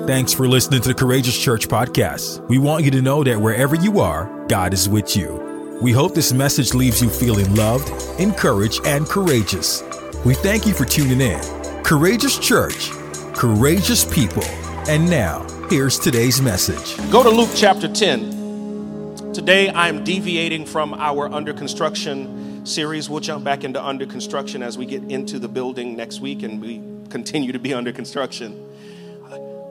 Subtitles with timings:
[0.00, 2.46] Thanks for listening to the Courageous Church podcast.
[2.48, 5.78] We want you to know that wherever you are, God is with you.
[5.80, 7.88] We hope this message leaves you feeling loved,
[8.20, 9.82] encouraged, and courageous.
[10.26, 11.40] We thank you for tuning in.
[11.84, 12.90] Courageous Church,
[13.34, 14.44] courageous people.
[14.88, 16.96] And now, here's today's message.
[17.10, 19.32] Go to Luke chapter 10.
[19.32, 23.08] Today I am deviating from our under construction series.
[23.08, 26.60] We'll jump back into under construction as we get into the building next week and
[26.60, 28.60] we continue to be under construction.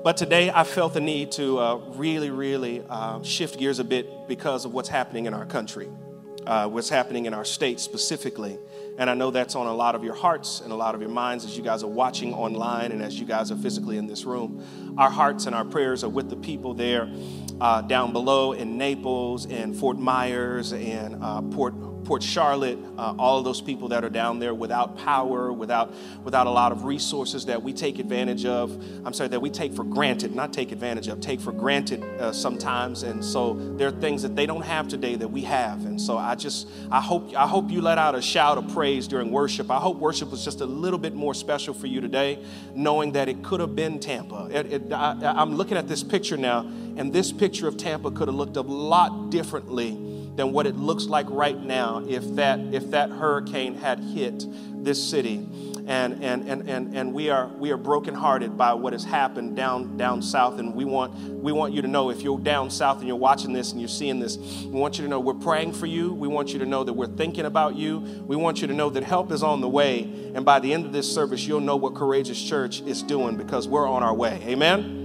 [0.03, 4.27] But today I felt the need to uh, really, really uh, shift gears a bit
[4.27, 5.87] because of what's happening in our country,
[6.45, 8.59] uh, what's happening in our state specifically.
[8.97, 11.09] And I know that's on a lot of your hearts and a lot of your
[11.09, 14.25] minds as you guys are watching online and as you guys are physically in this
[14.25, 14.61] room.
[14.97, 17.09] Our hearts and our prayers are with the people there
[17.61, 21.75] uh, down below in Naples and Fort Myers and uh, Port
[22.05, 26.47] Port Charlotte, uh, all of those people that are down there without power, without, without
[26.47, 28.71] a lot of resources that we take advantage of.
[29.05, 32.31] I'm sorry, that we take for granted, not take advantage of, take for granted uh,
[32.31, 33.03] sometimes.
[33.03, 35.85] And so there are things that they don't have today that we have.
[35.85, 39.07] And so I just, I hope, I hope you let out a shout of praise
[39.07, 39.71] during worship.
[39.71, 42.43] I hope worship was just a little bit more special for you today,
[42.75, 44.49] knowing that it could have been Tampa.
[44.51, 46.61] It, it, I, I'm looking at this picture now,
[46.97, 51.05] and this picture of Tampa could have looked a lot differently than what it looks
[51.05, 54.45] like right now if that if that hurricane had hit
[54.83, 55.47] this city.
[55.85, 59.97] And and and and, and we are we are brokenhearted by what has happened down
[59.97, 60.57] down south.
[60.57, 63.51] And we want we want you to know if you're down south and you're watching
[63.51, 66.13] this and you're seeing this we want you to know we're praying for you.
[66.13, 67.99] We want you to know that we're thinking about you.
[68.25, 70.03] We want you to know that help is on the way.
[70.33, 73.67] And by the end of this service you'll know what courageous church is doing because
[73.67, 74.41] we're on our way.
[74.45, 75.02] Amen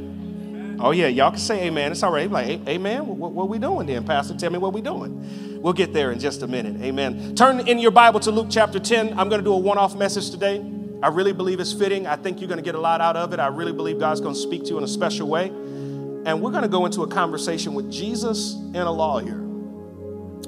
[0.80, 1.92] Oh, yeah, y'all can say amen.
[1.92, 2.30] It's all right.
[2.30, 3.06] Like, amen.
[3.06, 4.34] What, what, we doing then, Pastor?
[4.34, 5.60] Tell me what we doing.
[5.60, 6.80] We'll get there in just a minute.
[6.82, 7.34] Amen.
[7.34, 9.18] Turn in your Bible to Luke chapter 10.
[9.18, 10.64] I'm going to do a one off message today.
[11.02, 12.06] I really believe it's fitting.
[12.06, 13.40] I think you're going to get a lot out of it.
[13.40, 15.46] I really believe God's going to speak to you in a special way.
[15.46, 19.38] And we're going to go into a conversation with Jesus and a lawyer.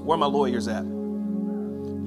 [0.03, 0.85] Where my lawyers at?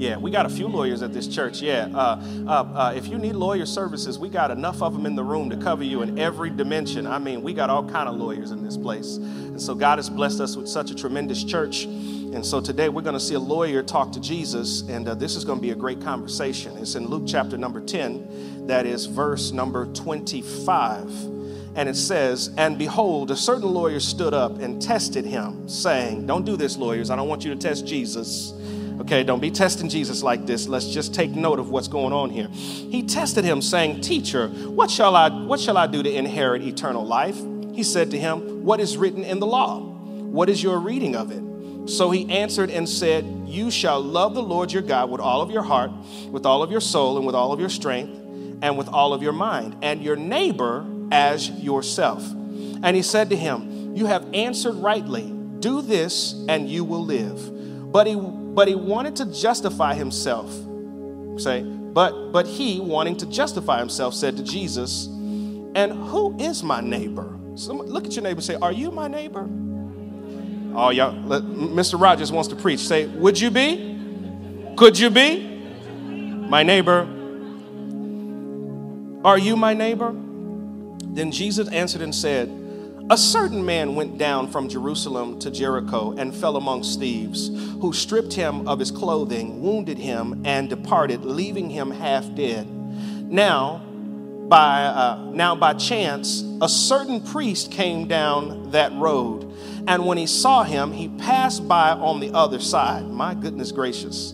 [0.04, 1.62] Yeah, we got a few lawyers at this church.
[1.62, 5.16] Yeah, uh, uh, uh, if you need lawyer services, we got enough of them in
[5.16, 7.08] the room to cover you in every dimension.
[7.08, 10.10] I mean, we got all kind of lawyers in this place, and so God has
[10.10, 11.86] blessed us with such a tremendous church.
[11.86, 15.38] And so today we're going to see a lawyer talk to Jesus, and uh, this
[15.38, 16.76] is going to be a great conversation.
[16.76, 21.10] It's in Luke chapter number ten, that is verse number twenty-five.
[21.76, 26.46] And it says, And behold, a certain lawyer stood up and tested him, saying, Don't
[26.46, 27.10] do this, lawyers.
[27.10, 28.54] I don't want you to test Jesus.
[29.02, 30.68] Okay, don't be testing Jesus like this.
[30.68, 32.48] Let's just take note of what's going on here.
[32.48, 37.06] He tested him, saying, Teacher, what shall I what shall I do to inherit eternal
[37.06, 37.38] life?
[37.74, 39.80] He said to him, What is written in the law?
[39.80, 41.90] What is your reading of it?
[41.90, 45.52] So he answered and said, You shall love the Lord your God with all of
[45.52, 45.92] your heart,
[46.30, 48.18] with all of your soul, and with all of your strength,
[48.62, 52.24] and with all of your mind, and your neighbor as yourself.
[52.32, 55.32] And he said to him, You have answered rightly.
[55.60, 57.92] Do this, and you will live.
[57.92, 58.16] But he
[58.54, 60.52] but he wanted to justify himself.
[61.38, 65.08] Say, but but he wanting to justify himself said to Jesus,
[65.76, 68.42] "And who is my neighbor?" Some, look at your neighbor.
[68.42, 69.48] Say, "Are you my neighbor?"
[70.76, 71.14] Oh, y'all.
[71.28, 72.02] Let, Mr.
[72.02, 72.80] Rogers wants to preach.
[72.80, 73.98] Say, "Would you be?
[74.76, 75.42] Could you be
[76.50, 77.08] my neighbor?"
[79.24, 80.14] Are you my neighbor?
[81.14, 82.50] Then Jesus answered and said,
[83.10, 87.50] a certain man went down from Jerusalem to Jericho and fell amongst thieves,
[87.82, 92.66] who stripped him of his clothing, wounded him, and departed, leaving him half dead.
[93.30, 93.82] Now,
[94.48, 99.52] by, uh, now by chance, a certain priest came down that road,
[99.86, 103.06] and when he saw him, he passed by on the other side.
[103.06, 104.34] My goodness gracious.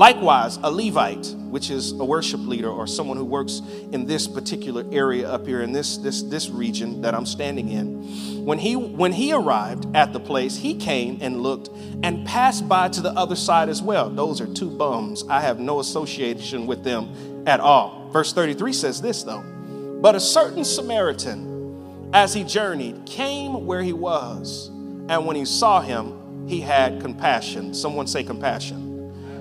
[0.00, 3.60] Likewise, a Levite, which is a worship leader or someone who works
[3.92, 8.46] in this particular area up here in this, this, this region that I'm standing in,
[8.46, 11.68] when he, when he arrived at the place, he came and looked
[12.02, 14.08] and passed by to the other side as well.
[14.08, 15.22] Those are two bums.
[15.28, 18.08] I have no association with them at all.
[18.08, 19.42] Verse 33 says this, though.
[20.00, 24.68] But a certain Samaritan, as he journeyed, came where he was,
[25.10, 27.74] and when he saw him, he had compassion.
[27.74, 28.89] Someone say compassion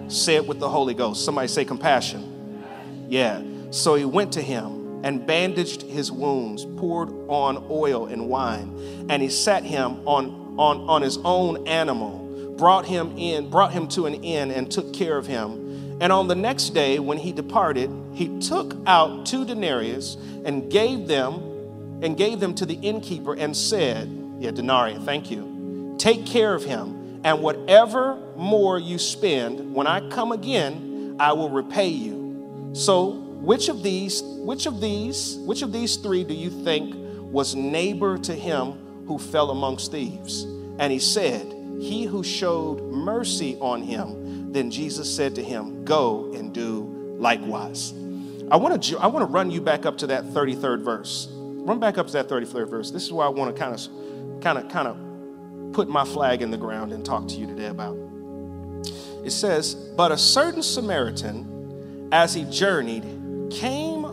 [0.09, 1.23] Say it with the Holy Ghost.
[1.23, 2.65] Somebody say compassion.
[3.07, 3.43] Yeah.
[3.69, 9.21] So he went to him and bandaged his wounds, poured on oil and wine, and
[9.21, 14.07] he sat him on, on, on his own animal, brought him in, brought him to
[14.07, 15.97] an inn, and took care of him.
[16.01, 21.07] And on the next day, when he departed, he took out two denarius and gave
[21.07, 21.35] them
[22.01, 24.09] and gave them to the innkeeper and said,
[24.39, 25.95] Yeah, denarii, thank you.
[25.99, 31.49] Take care of him and whatever more you spend, when I come again, I will
[31.49, 32.71] repay you.
[32.73, 33.11] So,
[33.41, 36.95] which of these, which of these, which of these three do you think
[37.31, 40.43] was neighbor to him who fell amongst thieves.
[40.77, 41.45] And he said,
[41.79, 44.51] He who showed mercy on him.
[44.51, 46.83] Then Jesus said to him, Go and do
[47.17, 47.93] likewise.
[48.51, 51.27] I want to I want to run you back up to that 33rd verse.
[51.31, 52.91] Run back up to that 33rd verse.
[52.91, 54.97] This is why I want to kind of kind of kind of
[55.73, 57.97] put my flag in the ground and talk to you today about.
[59.23, 63.03] It says, "But a certain Samaritan as he journeyed
[63.49, 64.03] came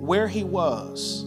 [0.00, 1.24] where he was,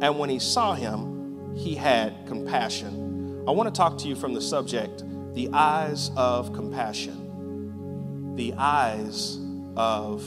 [0.00, 4.34] and when he saw him, he had compassion." I want to talk to you from
[4.34, 5.04] the subject,
[5.34, 8.34] the eyes of compassion.
[8.36, 9.38] The eyes
[9.76, 10.22] of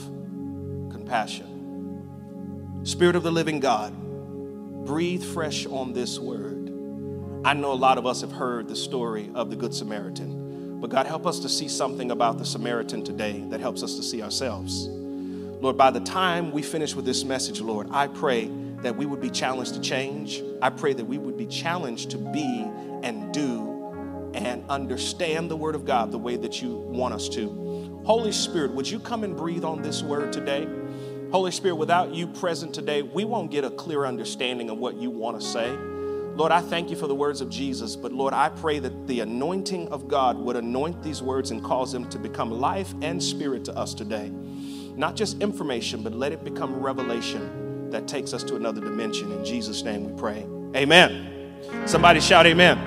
[0.90, 1.46] compassion.
[2.82, 3.92] Spirit of the living God,
[4.84, 6.59] breathe fresh on this word.
[7.42, 10.90] I know a lot of us have heard the story of the Good Samaritan, but
[10.90, 14.22] God, help us to see something about the Samaritan today that helps us to see
[14.22, 14.88] ourselves.
[14.88, 18.50] Lord, by the time we finish with this message, Lord, I pray
[18.82, 20.42] that we would be challenged to change.
[20.60, 22.70] I pray that we would be challenged to be
[23.02, 28.02] and do and understand the Word of God the way that you want us to.
[28.04, 30.68] Holy Spirit, would you come and breathe on this word today?
[31.32, 35.10] Holy Spirit, without you present today, we won't get a clear understanding of what you
[35.10, 35.74] want to say.
[36.40, 39.20] Lord, I thank you for the words of Jesus, but Lord, I pray that the
[39.20, 43.62] anointing of God would anoint these words and cause them to become life and spirit
[43.66, 44.30] to us today.
[44.30, 49.30] Not just information, but let it become revelation that takes us to another dimension.
[49.30, 50.46] In Jesus' name we pray.
[50.74, 51.60] Amen.
[51.84, 52.78] Somebody shout, Amen.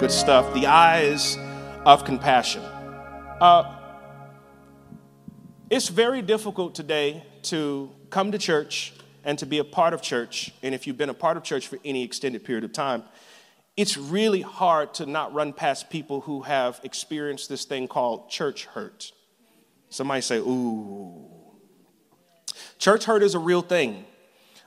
[0.00, 0.52] Good stuff.
[0.52, 1.38] The eyes
[1.86, 2.64] of compassion.
[3.40, 3.72] Uh,
[5.70, 8.94] it's very difficult today to come to church
[9.24, 10.52] and to be a part of church.
[10.62, 13.02] And if you've been a part of church for any extended period of time,
[13.76, 18.66] it's really hard to not run past people who have experienced this thing called church
[18.66, 19.12] hurt.
[19.88, 21.24] Somebody say, ooh.
[22.78, 24.04] Church hurt is a real thing.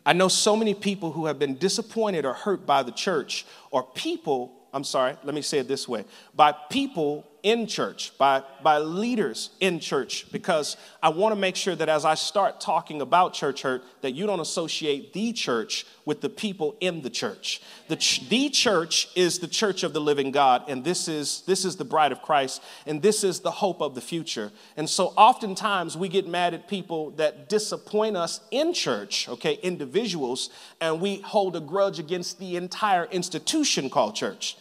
[0.06, 3.83] I know so many people who have been disappointed or hurt by the church, or
[3.83, 8.77] people, I'm sorry, let me say it this way, by people in church, by, by
[8.77, 13.33] leaders in church, because I want to make sure that as I start talking about
[13.33, 17.61] church hurt, that you don't associate the church with the people in the church.
[17.88, 21.65] The, ch- the church is the church of the living God, and this is, this
[21.65, 24.51] is the bride of Christ, and this is the hope of the future.
[24.77, 30.49] And so oftentimes we get mad at people that disappoint us in church, okay, individuals,
[30.79, 34.57] and we hold a grudge against the entire institution called church.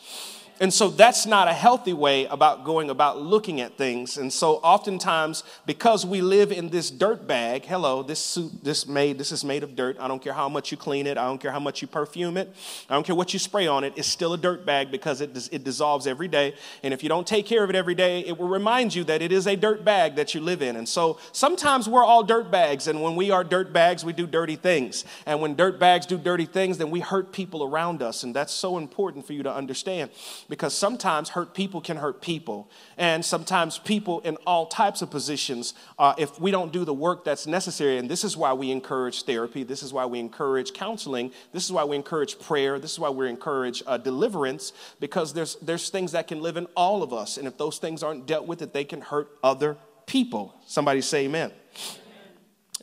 [0.61, 4.19] And so that's not a healthy way about going about looking at things.
[4.19, 9.17] And so oftentimes, because we live in this dirt bag, hello, this suit, this made,
[9.17, 9.97] this is made of dirt.
[9.99, 11.17] I don't care how much you clean it.
[11.17, 12.55] I don't care how much you perfume it.
[12.91, 13.95] I don't care what you spray on it.
[13.97, 16.55] It's still a dirt bag because it, it dissolves every day.
[16.83, 19.23] And if you don't take care of it every day, it will remind you that
[19.23, 20.77] it is a dirt bag that you live in.
[20.77, 22.87] And so sometimes we're all dirt bags.
[22.87, 25.07] And when we are dirt bags, we do dirty things.
[25.25, 28.25] And when dirt bags do dirty things, then we hurt people around us.
[28.25, 30.11] And that's so important for you to understand
[30.51, 32.69] because sometimes hurt people can hurt people.
[32.99, 37.25] And sometimes people in all types of positions, uh, if we don't do the work
[37.25, 41.33] that's necessary, and this is why we encourage therapy, this is why we encourage counseling,
[41.53, 45.55] this is why we encourage prayer, this is why we encourage uh, deliverance, because there's,
[45.63, 47.39] there's things that can live in all of us.
[47.39, 50.55] And if those things aren't dealt with, that they can hurt other people.
[50.67, 51.53] Somebody say amen.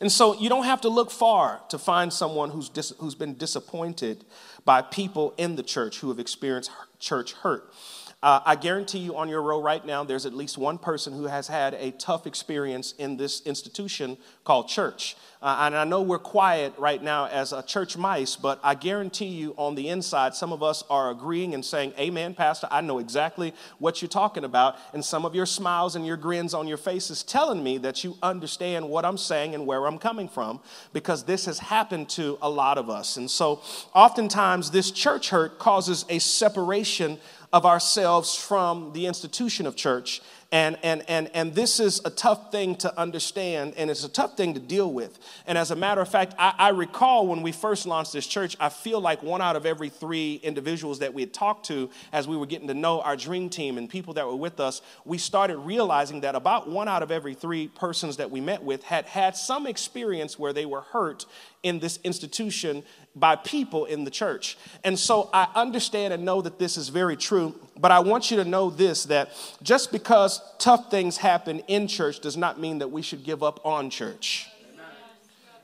[0.00, 3.34] And so you don't have to look far to find someone who's, dis- who's been
[3.34, 4.24] disappointed
[4.68, 7.72] by people in the church who have experienced church hurt.
[8.20, 11.26] Uh, I guarantee you on your row right now, there's at least one person who
[11.26, 15.16] has had a tough experience in this institution called church.
[15.40, 19.26] Uh, and I know we're quiet right now as a church mice, but I guarantee
[19.26, 22.98] you on the inside, some of us are agreeing and saying, Amen, Pastor, I know
[22.98, 24.78] exactly what you're talking about.
[24.92, 28.16] And some of your smiles and your grins on your faces telling me that you
[28.20, 30.58] understand what I'm saying and where I'm coming from,
[30.92, 33.16] because this has happened to a lot of us.
[33.16, 33.62] And so
[33.94, 37.18] oftentimes, this church hurt causes a separation
[37.52, 40.20] of ourselves from the institution of church.
[40.50, 44.34] And, and, and, and this is a tough thing to understand, and it's a tough
[44.34, 45.18] thing to deal with.
[45.46, 48.56] And as a matter of fact, I, I, recall when we first launched this church,
[48.58, 52.26] I feel like one out of every three individuals that we had talked to as
[52.26, 55.18] we were getting to know our dream team and people that were with us, we
[55.18, 59.04] started realizing that about one out of every three persons that we met with had
[59.04, 61.26] had some experience where they were hurt
[61.62, 62.82] in this institution
[63.18, 64.56] by people in the church.
[64.84, 68.36] And so I understand and know that this is very true, but I want you
[68.38, 69.30] to know this that
[69.62, 73.64] just because tough things happen in church does not mean that we should give up
[73.64, 74.48] on church.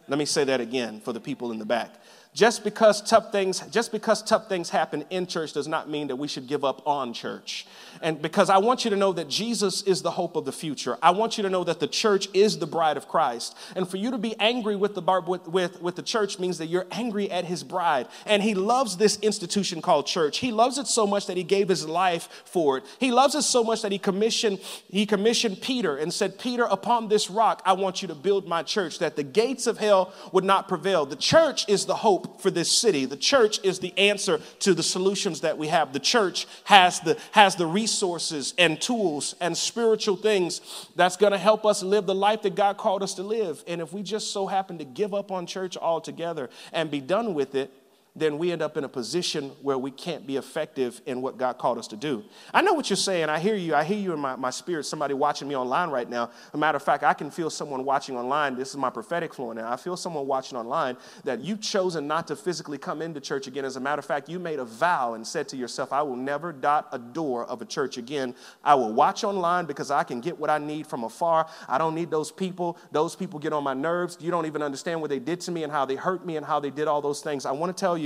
[0.06, 1.94] Let me say that again for the people in the back.
[2.34, 6.16] Just because tough things just because tough things happen in church does not mean that
[6.16, 7.66] we should give up on church.
[8.02, 10.98] And because i want you to know that jesus is the hope of the future.
[11.00, 13.56] I want you to know that the church is the bride of christ.
[13.76, 16.66] And for you to be angry with the with, with, with the church means that
[16.66, 18.08] you're angry at his bride.
[18.26, 20.38] And he loves this institution called church.
[20.38, 22.84] He loves it so much that he gave his life for it.
[22.98, 24.58] He loves it so much that he commissioned
[24.90, 28.62] he commissioned peter and said peter upon this rock i want you to build my
[28.62, 31.06] church that the gates of hell would not prevail.
[31.06, 33.04] The church is the hope hope for this city.
[33.04, 35.92] The church is the answer to the solutions that we have.
[35.92, 40.60] The church has the, has the resources and tools and spiritual things
[40.96, 43.62] that's going to help us live the life that God called us to live.
[43.66, 47.34] And if we just so happen to give up on church altogether and be done
[47.34, 47.70] with it,
[48.16, 51.58] then we end up in a position where we can't be effective in what God
[51.58, 52.22] called us to do.
[52.52, 53.28] I know what you're saying.
[53.28, 53.74] I hear you.
[53.74, 54.84] I hear you in my, my spirit.
[54.84, 56.30] Somebody watching me online right now.
[56.52, 58.54] a matter of fact, I can feel someone watching online.
[58.54, 59.72] This is my prophetic flow now.
[59.72, 63.64] I feel someone watching online that you've chosen not to physically come into church again.
[63.64, 66.16] As a matter of fact, you made a vow and said to yourself, I will
[66.16, 68.36] never dot a door of a church again.
[68.62, 71.48] I will watch online because I can get what I need from afar.
[71.68, 72.78] I don't need those people.
[72.92, 74.18] Those people get on my nerves.
[74.20, 76.46] You don't even understand what they did to me and how they hurt me and
[76.46, 77.44] how they did all those things.
[77.44, 78.03] I want to tell you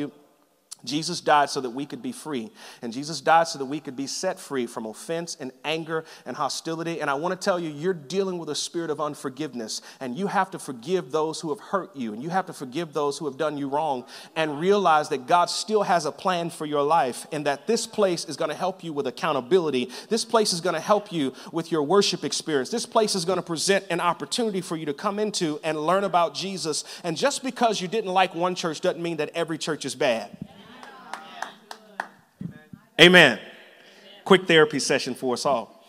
[0.85, 2.51] Jesus died so that we could be free.
[2.83, 6.37] And Jesus died so that we could be set free from offense and anger and
[6.37, 7.01] hostility.
[7.01, 9.83] And I want to tell you, you're dealing with a spirit of unforgiveness.
[9.99, 12.13] And you have to forgive those who have hurt you.
[12.13, 14.05] And you have to forgive those who have done you wrong.
[14.37, 17.27] And realize that God still has a plan for your life.
[17.33, 19.91] And that this place is going to help you with accountability.
[20.09, 22.71] This place is going to help you with your worship experience.
[22.71, 26.05] This place is going to present an opportunity for you to come into and learn
[26.05, 26.85] about Jesus.
[27.03, 30.31] And just because you didn't like one church doesn't mean that every church is bad.
[33.01, 33.39] Amen.
[34.25, 35.85] Quick therapy session for us all.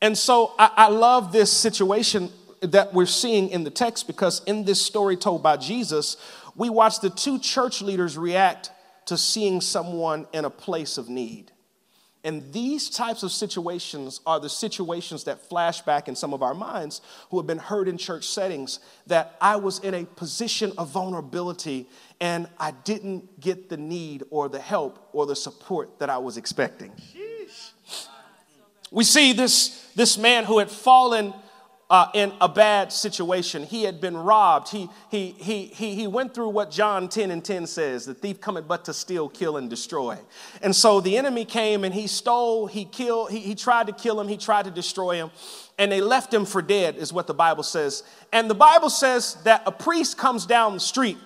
[0.00, 2.30] And so I, I, love this situation
[2.62, 6.16] that we're seeing in the text because in this story told by Jesus,
[6.56, 8.70] we watch the two church leaders react
[9.06, 11.52] to seeing someone in a place of need.
[12.24, 16.54] And these types of situations are the situations that flash back in some of our
[16.54, 17.00] minds
[17.30, 21.88] who have been hurt in church settings that I was in a position of vulnerability
[22.20, 26.36] and I didn't get the need or the help or the support that I was
[26.36, 26.92] expecting.
[28.90, 31.34] We see this, this man who had fallen
[31.90, 33.62] uh, in a bad situation.
[33.62, 34.68] He had been robbed.
[34.68, 38.40] He, he, he, he, he went through what John 10 and 10 says the thief
[38.40, 40.18] cometh but to steal, kill, and destroy.
[40.62, 44.20] And so the enemy came and he stole, he killed, he, he tried to kill
[44.20, 45.30] him, he tried to destroy him,
[45.78, 48.02] and they left him for dead, is what the Bible says.
[48.32, 51.16] And the Bible says that a priest comes down the street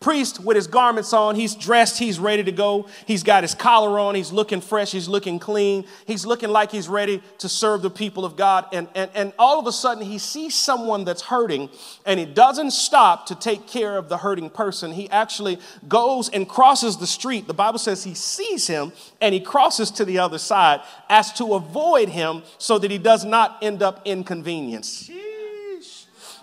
[0.00, 1.34] priest with his garments on.
[1.34, 2.86] He's dressed, he's ready to go.
[3.06, 6.88] He's got his collar on, he's looking fresh, he's looking clean, he's looking like he's
[6.88, 8.66] ready to serve the people of God.
[8.72, 11.68] And, and, and all of a sudden, he sees someone that's hurting
[12.06, 14.92] and he doesn't stop to take care of the hurting person.
[14.92, 17.46] He actually goes and crosses the street.
[17.46, 21.54] The Bible says he sees him and he crosses to the other side as to
[21.54, 25.10] avoid him so that he does not end up inconvenienced.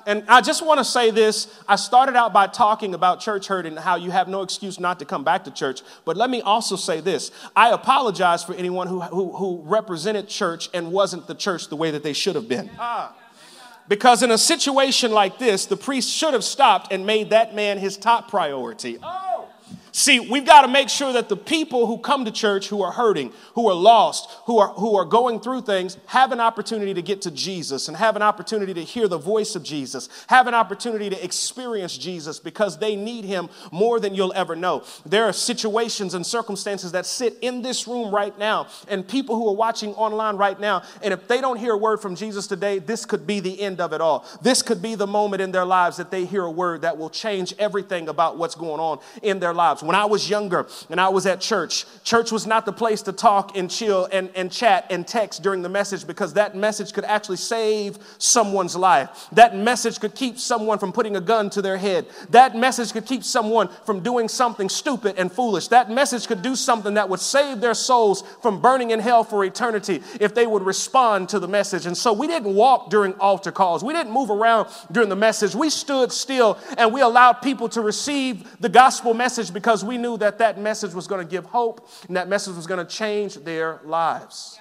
[0.05, 1.47] And I just want to say this.
[1.67, 4.99] I started out by talking about church hurt and how you have no excuse not
[4.99, 5.81] to come back to church.
[6.05, 7.31] But let me also say this.
[7.55, 11.91] I apologize for anyone who, who, who represented church and wasn't the church the way
[11.91, 12.69] that they should have been.
[12.77, 13.15] Ah.
[13.87, 17.77] Because in a situation like this, the priest should have stopped and made that man
[17.77, 18.97] his top priority.
[19.01, 19.34] Oh.
[19.95, 22.91] See, we've got to make sure that the people who come to church who are
[22.91, 27.01] hurting, who are lost, who are, who are going through things, have an opportunity to
[27.01, 30.53] get to Jesus and have an opportunity to hear the voice of Jesus, have an
[30.53, 34.83] opportunity to experience Jesus because they need him more than you'll ever know.
[35.05, 39.47] There are situations and circumstances that sit in this room right now and people who
[39.47, 40.83] are watching online right now.
[41.03, 43.79] And if they don't hear a word from Jesus today, this could be the end
[43.79, 44.25] of it all.
[44.41, 47.09] This could be the moment in their lives that they hear a word that will
[47.09, 49.84] change everything about what's going on in their lives.
[49.85, 53.11] When I was younger and I was at church, church was not the place to
[53.11, 57.05] talk and chill and, and chat and text during the message because that message could
[57.05, 59.27] actually save someone's life.
[59.31, 62.07] That message could keep someone from putting a gun to their head.
[62.29, 65.67] That message could keep someone from doing something stupid and foolish.
[65.69, 69.43] That message could do something that would save their souls from burning in hell for
[69.45, 71.85] eternity if they would respond to the message.
[71.85, 73.83] And so we didn't walk during altar calls.
[73.83, 75.55] We didn't move around during the message.
[75.55, 79.97] We stood still and we allowed people to receive the gospel message because because we
[79.97, 82.89] knew that that message was going to give hope and that message was going to
[82.89, 84.57] change their lives.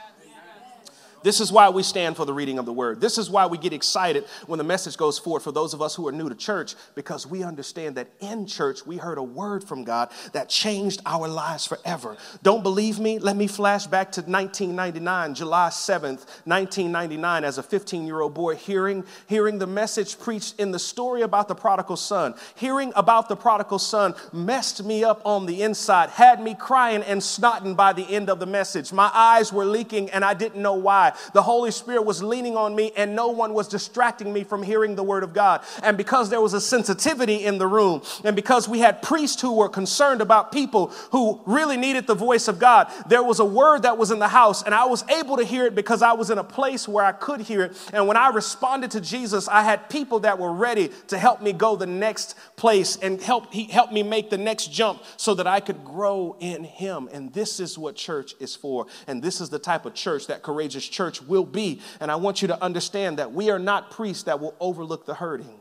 [1.24, 3.00] This is why we stand for the reading of the word.
[3.00, 5.94] This is why we get excited when the message goes forward for those of us
[5.94, 9.64] who are new to church, because we understand that in church we heard a word
[9.64, 12.18] from God that changed our lives forever.
[12.42, 13.18] Don't believe me?
[13.18, 18.54] Let me flash back to 1999, July 7th, 1999, as a 15 year old boy,
[18.56, 22.34] hearing, hearing the message preached in the story about the prodigal son.
[22.54, 27.22] Hearing about the prodigal son messed me up on the inside, had me crying and
[27.22, 28.92] snotting by the end of the message.
[28.92, 31.12] My eyes were leaking and I didn't know why.
[31.32, 34.96] The Holy Spirit was leaning on me, and no one was distracting me from hearing
[34.96, 35.62] the Word of God.
[35.82, 39.56] And because there was a sensitivity in the room, and because we had priests who
[39.56, 43.82] were concerned about people who really needed the voice of God, there was a word
[43.82, 46.30] that was in the house, and I was able to hear it because I was
[46.30, 47.90] in a place where I could hear it.
[47.92, 51.52] And when I responded to Jesus, I had people that were ready to help me
[51.52, 55.46] go the next place and help he helped me make the next jump so that
[55.46, 57.08] I could grow in him.
[57.12, 58.86] And this is what church is for.
[59.06, 61.80] And this is the type of church that courageous church church will be.
[62.00, 65.14] And I want you to understand that we are not priests that will overlook the
[65.14, 65.60] hurting.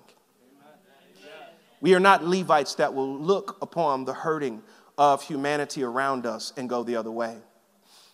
[1.82, 4.64] We are not Levites that will look upon the hurting
[4.98, 7.36] of humanity around us and go the other way.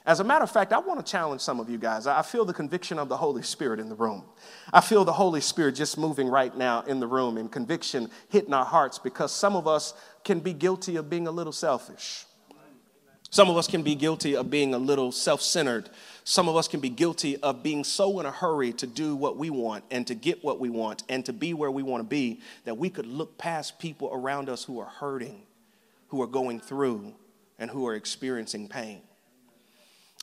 [0.07, 2.07] As a matter of fact, I want to challenge some of you guys.
[2.07, 4.23] I feel the conviction of the Holy Spirit in the room.
[4.73, 8.53] I feel the Holy Spirit just moving right now in the room and conviction hitting
[8.53, 9.93] our hearts because some of us
[10.23, 12.25] can be guilty of being a little selfish.
[13.29, 15.89] Some of us can be guilty of being a little self centered.
[16.29, 19.35] Some of us can be guilty of being so in a hurry to do what
[19.35, 22.07] we want and to get what we want and to be where we want to
[22.07, 25.41] be that we could look past people around us who are hurting,
[26.09, 27.15] who are going through,
[27.57, 29.01] and who are experiencing pain.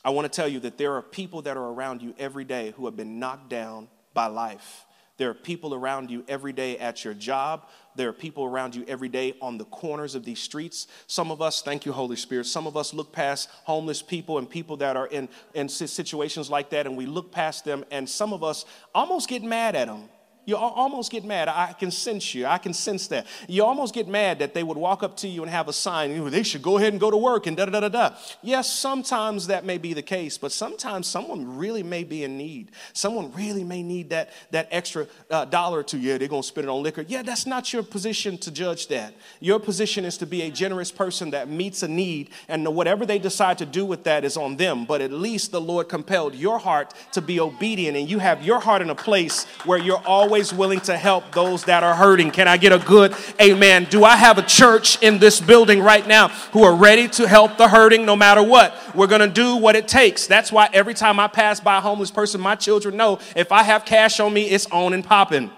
[0.05, 2.73] I want to tell you that there are people that are around you every day
[2.77, 4.87] who have been knocked down by life
[5.19, 7.69] there are people around you every day at your job.
[7.97, 10.87] There are people around you every day on the corners of these streets.
[11.07, 14.49] Some of us, thank you, Holy Spirit, some of us look past homeless people and
[14.49, 18.33] people that are in, in situations like that, and we look past them, and some
[18.33, 20.09] of us almost get mad at them
[20.47, 21.49] you almost get mad.
[21.49, 22.47] I can sense you.
[22.47, 23.27] I can sense that.
[23.49, 26.31] You almost get mad that they would walk up to you and have a sign.
[26.31, 28.11] They should go ahead and go to work and da da da da.
[28.43, 32.71] Yes, sometimes that may be the case, but sometimes someone really may be in need.
[32.93, 36.07] Someone really may need that, that extra uh, dollar to you.
[36.07, 37.05] Yeah, they're going to spend it on liquor.
[37.09, 39.15] Yeah, that's not your position to judge that.
[39.41, 43.19] Your position is to be a generous person that meets a need, and whatever they
[43.19, 44.85] decide to do with that is on them.
[44.85, 48.61] But at least the Lord compelled your heart to be obedient, and you have your
[48.61, 52.31] heart in a place where you're always always willing to help those that are hurting.
[52.31, 53.87] Can I get a good amen?
[53.89, 57.57] Do I have a church in this building right now who are ready to help
[57.57, 58.77] the hurting no matter what?
[58.95, 60.27] We're going to do what it takes.
[60.27, 63.63] That's why every time I pass by a homeless person, my children know if I
[63.63, 65.51] have cash on me, it's on and popping.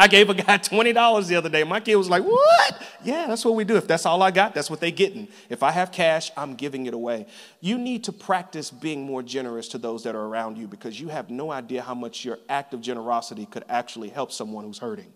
[0.00, 1.62] I gave a guy $20 the other day.
[1.62, 2.82] My kid was like, What?
[3.04, 3.76] Yeah, that's what we do.
[3.76, 5.28] If that's all I got, that's what they getting.
[5.50, 7.26] If I have cash, I'm giving it away.
[7.60, 11.08] You need to practice being more generous to those that are around you because you
[11.08, 15.12] have no idea how much your act of generosity could actually help someone who's hurting.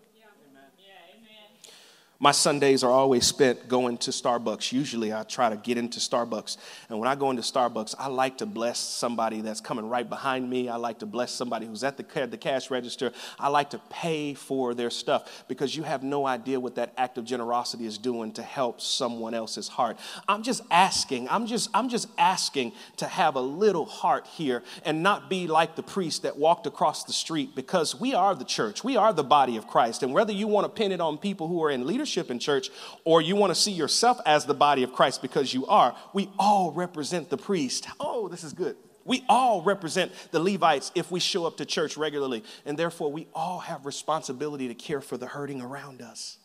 [2.17, 4.71] My Sundays are always spent going to Starbucks.
[4.71, 6.55] Usually I try to get into Starbucks.
[6.87, 10.49] And when I go into Starbucks, I like to bless somebody that's coming right behind
[10.49, 10.69] me.
[10.69, 13.11] I like to bless somebody who's at the, the cash register.
[13.37, 17.17] I like to pay for their stuff because you have no idea what that act
[17.17, 19.99] of generosity is doing to help someone else's heart.
[20.25, 25.03] I'm just asking, I'm just, I'm just asking to have a little heart here and
[25.03, 28.85] not be like the priest that walked across the street because we are the church.
[28.85, 30.01] We are the body of Christ.
[30.01, 32.37] And whether you want to pin it on people who are in leadership, leadership in
[32.37, 32.69] church,
[33.03, 36.29] or you want to see yourself as the body of Christ because you are, we
[36.37, 37.87] all represent the priest.
[37.99, 38.75] Oh, this is good.
[39.05, 43.27] We all represent the Levites if we show up to church regularly, and therefore we
[43.33, 46.37] all have responsibility to care for the hurting around us.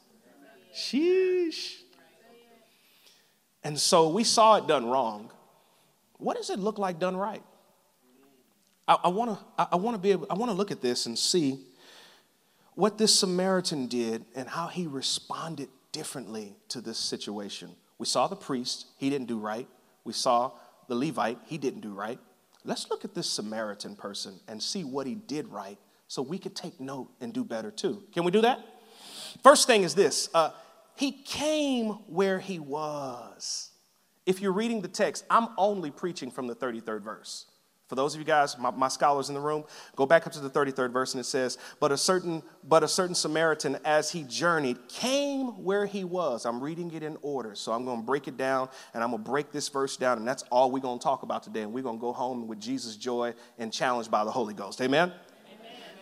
[0.75, 1.77] Sheesh.
[3.63, 5.31] And so we saw it done wrong.
[6.17, 7.43] What does it look like done right?
[8.89, 10.81] I, I want to I, I want to be able I want to look at
[10.81, 11.61] this and see
[12.81, 17.77] what this Samaritan did and how he responded differently to this situation.
[17.99, 19.69] We saw the priest, he didn't do right.
[20.03, 20.53] We saw
[20.89, 22.19] the Levite, he didn't do right.
[22.65, 25.77] Let's look at this Samaritan person and see what he did right
[26.09, 28.03] so we could take note and do better too.
[28.15, 28.59] Can we do that?
[29.43, 30.51] First thing is this uh,
[30.97, 33.73] he came where he was.
[34.25, 37.45] If you're reading the text, I'm only preaching from the 33rd verse.
[37.91, 39.65] For those of you guys, my, my, scholars in the room,
[39.97, 42.89] go back up to the 33rd verse and it says, But a certain, but a
[42.89, 46.47] certain Samaritan, as he journeyed, came where he was.
[46.47, 47.57] I'm reading it in order.
[47.57, 50.45] So I'm gonna break it down and I'm gonna break this verse down, and that's
[50.53, 51.63] all we're gonna talk about today.
[51.63, 54.81] And we're gonna go home with Jesus' joy and challenged by the Holy Ghost.
[54.81, 55.13] Amen.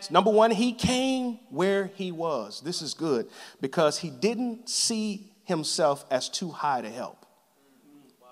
[0.00, 2.60] So number one, he came where he was.
[2.60, 3.30] This is good
[3.62, 7.24] because he didn't see himself as too high to help.
[7.90, 8.28] Mm,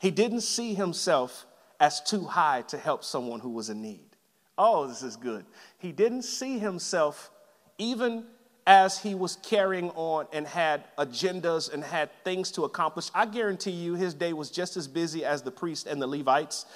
[0.00, 1.46] he didn't see himself
[1.80, 4.06] as too high to help someone who was in need.
[4.56, 5.46] Oh, this is good.
[5.78, 7.30] He didn't see himself
[7.78, 8.26] even
[8.66, 13.10] as he was carrying on and had agendas and had things to accomplish.
[13.14, 16.66] I guarantee you his day was just as busy as the priest and the Levites,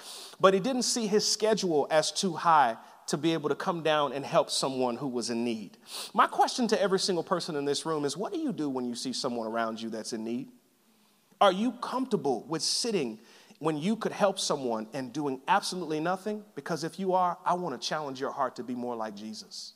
[0.40, 4.14] but he didn't see his schedule as too high to be able to come down
[4.14, 5.76] and help someone who was in need.
[6.14, 8.86] My question to every single person in this room is what do you do when
[8.86, 10.48] you see someone around you that's in need?
[11.40, 13.18] Are you comfortable with sitting
[13.58, 16.42] when you could help someone and doing absolutely nothing?
[16.54, 19.73] Because if you are, I want to challenge your heart to be more like Jesus.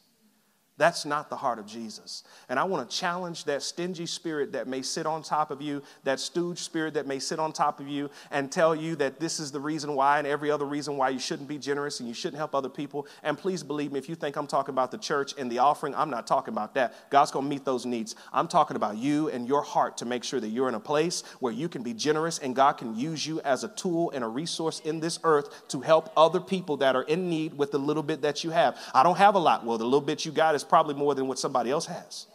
[0.78, 2.22] That's not the heart of Jesus.
[2.48, 5.82] And I want to challenge that stingy spirit that may sit on top of you,
[6.04, 9.40] that stooge spirit that may sit on top of you and tell you that this
[9.40, 12.14] is the reason why and every other reason why you shouldn't be generous and you
[12.14, 13.08] shouldn't help other people.
[13.24, 15.96] And please believe me, if you think I'm talking about the church and the offering,
[15.96, 17.10] I'm not talking about that.
[17.10, 18.14] God's going to meet those needs.
[18.32, 21.24] I'm talking about you and your heart to make sure that you're in a place
[21.40, 24.28] where you can be generous and God can use you as a tool and a
[24.28, 28.04] resource in this earth to help other people that are in need with the little
[28.04, 28.78] bit that you have.
[28.94, 29.66] I don't have a lot.
[29.66, 32.26] Well, the little bit you got is probably more than what somebody else has.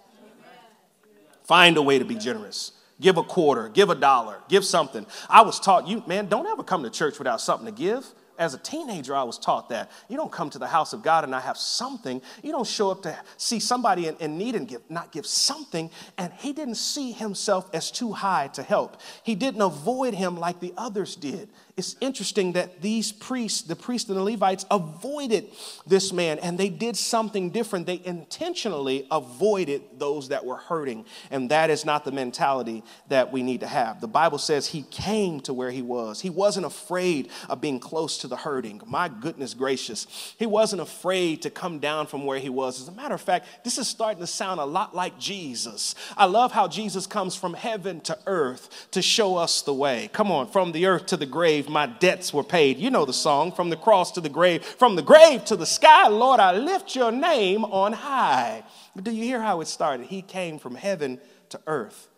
[1.43, 2.71] Find a way to be generous.
[3.01, 5.05] Give a quarter, give a dollar, give something.
[5.29, 8.05] I was taught, you man, don't ever come to church without something to give.
[8.39, 9.91] As a teenager, I was taught that.
[10.09, 12.19] You don't come to the house of God and not have something.
[12.41, 15.91] You don't show up to see somebody in, in, need and give, not give something.
[16.17, 18.99] And he didn't see himself as too high to help.
[19.21, 24.07] He didn't avoid him like the others did it's interesting that these priests, the priests
[24.07, 25.47] and the Levites, avoided
[25.87, 27.87] this man and they did something different.
[27.87, 31.05] They intentionally avoided those that were hurting.
[31.31, 34.01] And that is not the mentality that we need to have.
[34.01, 36.21] The Bible says he came to where he was.
[36.21, 38.79] He wasn't afraid of being close to the hurting.
[38.85, 40.35] My goodness gracious.
[40.37, 42.79] He wasn't afraid to come down from where he was.
[42.81, 45.95] As a matter of fact, this is starting to sound a lot like Jesus.
[46.15, 50.11] I love how Jesus comes from heaven to earth to show us the way.
[50.13, 52.77] Come on, from the earth to the grave grave, my debts were paid.
[52.77, 55.65] You know the song, from the cross to the grave, from the grave to the
[55.65, 58.63] sky, Lord, I lift your name on high.
[58.95, 60.07] But do you hear how it started?
[60.07, 62.09] He came from heaven to earth.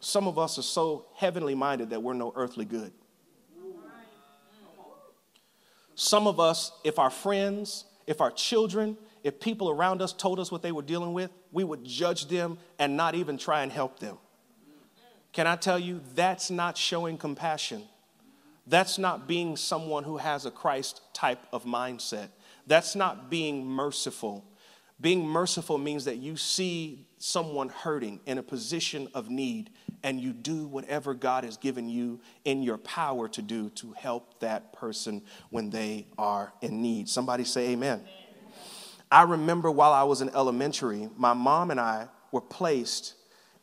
[0.00, 2.92] Some of us are so heavenly minded that we're no earthly good.
[5.94, 10.50] Some of us, if our friends, if our children, if people around us told us
[10.50, 14.00] what they were dealing with, we would judge them and not even try and help
[14.00, 14.18] them.
[15.32, 17.84] Can I tell you, that's not showing compassion.
[18.66, 22.28] That's not being someone who has a Christ type of mindset.
[22.66, 24.44] That's not being merciful.
[25.00, 29.70] Being merciful means that you see someone hurting in a position of need
[30.04, 34.40] and you do whatever God has given you in your power to do to help
[34.40, 37.08] that person when they are in need.
[37.08, 38.00] Somebody say amen.
[38.00, 38.08] amen.
[39.10, 43.14] I remember while I was in elementary, my mom and I were placed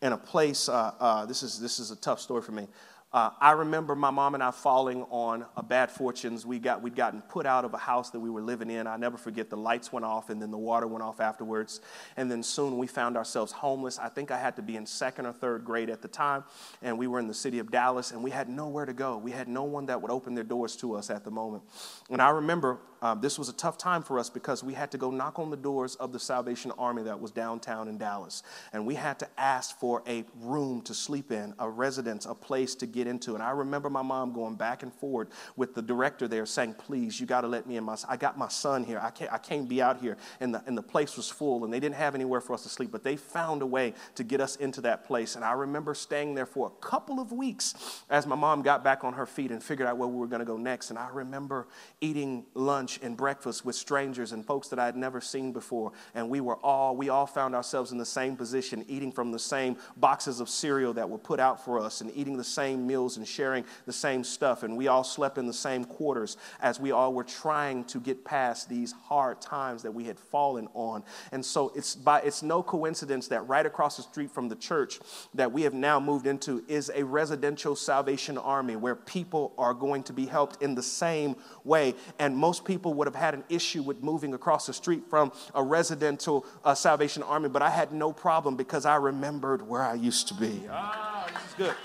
[0.01, 2.67] in a place, uh, uh, this, is, this is a tough story for me.
[3.11, 6.45] Uh, I remember my mom and I falling on a bad fortunes.
[6.45, 8.85] We got, we'd gotten put out of a house that we were living in.
[8.85, 11.81] I never forget the lights went off and then the water went off afterwards.
[12.17, 13.97] And then soon we found ourselves homeless.
[13.97, 16.43] I think I had to be in second or third grade at the time.
[16.83, 19.17] And we were in the city of Dallas and we had nowhere to go.
[19.17, 21.63] We had no one that would open their doors to us at the moment.
[22.11, 24.97] And I remember um, this was a tough time for us because we had to
[24.97, 28.43] go knock on the doors of the Salvation Army that was downtown in Dallas.
[28.73, 32.75] And we had to ask for a room to sleep in, a residence, a place
[32.75, 33.35] to get into.
[33.35, 37.19] And I remember my mom going back and forward with the director there saying, Please,
[37.19, 37.83] you got to let me in.
[37.83, 38.99] My, I got my son here.
[39.01, 40.17] I can't, I can't be out here.
[40.39, 42.69] And the, and the place was full and they didn't have anywhere for us to
[42.69, 45.35] sleep, but they found a way to get us into that place.
[45.35, 49.03] And I remember staying there for a couple of weeks as my mom got back
[49.03, 50.89] on her feet and figured out where we were going to go next.
[50.89, 51.67] And I remember
[52.01, 55.91] eating lunch lunch and breakfast with strangers and folks that I had never seen before.
[56.15, 59.39] And we were all, we all found ourselves in the same position, eating from the
[59.39, 63.17] same boxes of cereal that were put out for us and eating the same meals
[63.17, 64.63] and sharing the same stuff.
[64.63, 68.25] And we all slept in the same quarters as we all were trying to get
[68.25, 71.03] past these hard times that we had fallen on.
[71.31, 74.99] And so it's by it's no coincidence that right across the street from the church
[75.35, 80.03] that we have now moved into is a residential salvation army where people are going
[80.03, 81.93] to be helped in the same way.
[82.17, 85.33] And most people people would have had an issue with moving across the street from
[85.53, 89.95] a residential uh, Salvation Army, but I had no problem because I remembered where I
[89.95, 90.61] used to be.
[90.71, 91.75] Ah, this is good.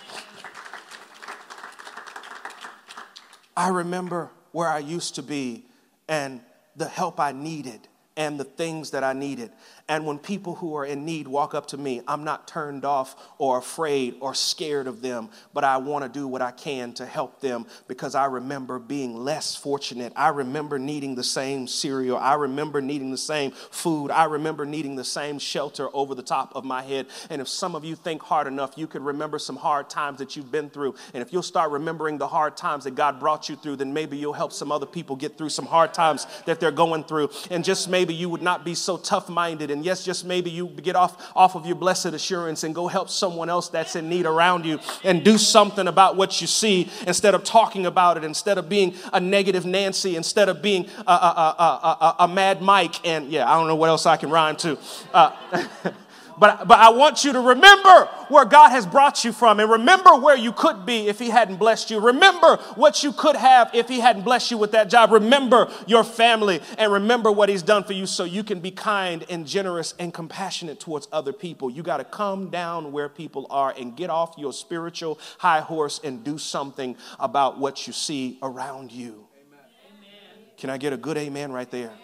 [3.57, 5.65] I remember where I used to be
[6.09, 6.41] and
[6.77, 9.51] the help I needed and the things that I needed.
[9.89, 13.17] And when people who are in need walk up to me, I'm not turned off
[13.37, 17.05] or afraid or scared of them, but I want to do what I can to
[17.05, 20.13] help them because I remember being less fortunate.
[20.17, 22.17] I remember needing the same cereal.
[22.17, 24.11] I remember needing the same food.
[24.11, 27.07] I remember needing the same shelter over the top of my head.
[27.29, 30.35] And if some of you think hard enough, you can remember some hard times that
[30.35, 30.95] you've been through.
[31.13, 34.17] And if you'll start remembering the hard times that God brought you through, then maybe
[34.17, 37.29] you'll help some other people get through some hard times that they're going through.
[37.51, 40.67] And just maybe you would not be so tough minded and yes, just maybe you
[40.67, 44.27] get off, off of your blessed assurance and go help someone else that's in need
[44.27, 48.59] around you and do something about what you see instead of talking about it, instead
[48.59, 51.15] of being a negative Nancy, instead of being a, a,
[51.59, 53.07] a, a, a mad Mike.
[53.07, 54.79] And yeah, I don't know what else I can rhyme to.
[55.13, 55.31] Uh,
[56.39, 60.17] But, but I want you to remember where God has brought you from and remember
[60.17, 62.01] where you could be if He hadn't blessed you.
[62.01, 65.13] Remember what you could have if He hadn't blessed you with that job.
[65.13, 69.25] Remember your family and remember what He's done for you so you can be kind
[69.29, 71.71] and generous and compassionate towards other people.
[71.71, 76.01] You got to come down where people are and get off your spiritual high horse
[76.03, 79.27] and do something about what you see around you.
[79.37, 80.47] Amen.
[80.57, 81.91] Can I get a good amen right there?
[81.91, 82.01] Amen.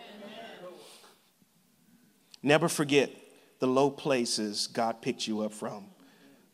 [2.43, 3.11] Never forget
[3.61, 5.87] the low places God picked you up from.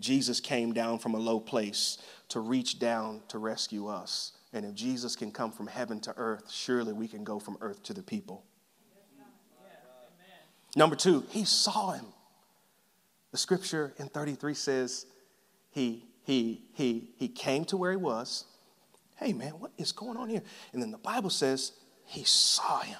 [0.01, 4.33] Jesus came down from a low place to reach down to rescue us.
[4.53, 7.83] And if Jesus can come from heaven to earth, surely we can go from earth
[7.85, 8.45] to the people.
[10.75, 12.07] Number two, he saw him.
[13.31, 15.07] The scripture in 33 says
[15.71, 18.45] he, he, he, he came to where he was.
[19.17, 20.43] Hey, man, what is going on here?
[20.73, 21.73] And then the Bible says
[22.05, 22.99] he saw him.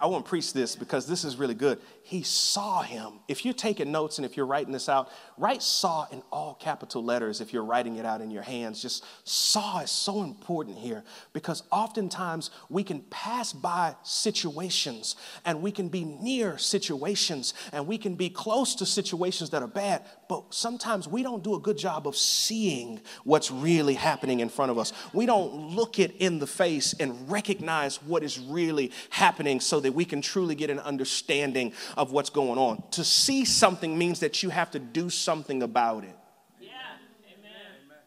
[0.00, 1.80] I won't preach this because this is really good.
[2.08, 3.20] He saw him.
[3.28, 7.04] If you're taking notes and if you're writing this out, write saw in all capital
[7.04, 8.80] letters if you're writing it out in your hands.
[8.80, 15.70] Just saw is so important here because oftentimes we can pass by situations and we
[15.70, 20.44] can be near situations and we can be close to situations that are bad, but
[20.48, 24.78] sometimes we don't do a good job of seeing what's really happening in front of
[24.78, 24.94] us.
[25.12, 29.92] We don't look it in the face and recognize what is really happening so that
[29.92, 32.82] we can truly get an understanding of what's going on.
[32.92, 36.16] To see something means that you have to do something about it.
[36.60, 36.70] Yeah.
[37.26, 37.98] Amen.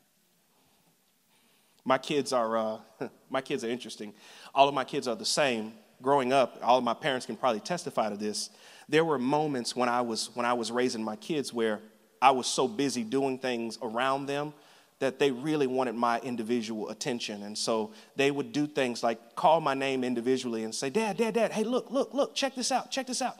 [1.83, 2.77] My kids are uh,
[3.29, 4.13] my kids are interesting.
[4.55, 5.73] All of my kids are the same.
[6.01, 8.49] Growing up, all of my parents can probably testify to this.
[8.89, 11.81] There were moments when I was when I was raising my kids where
[12.21, 14.53] I was so busy doing things around them
[14.99, 17.43] that they really wanted my individual attention.
[17.43, 21.33] And so they would do things like call my name individually and say, Dad, Dad,
[21.33, 23.37] Dad, hey, look, look, look, check this out, check this out.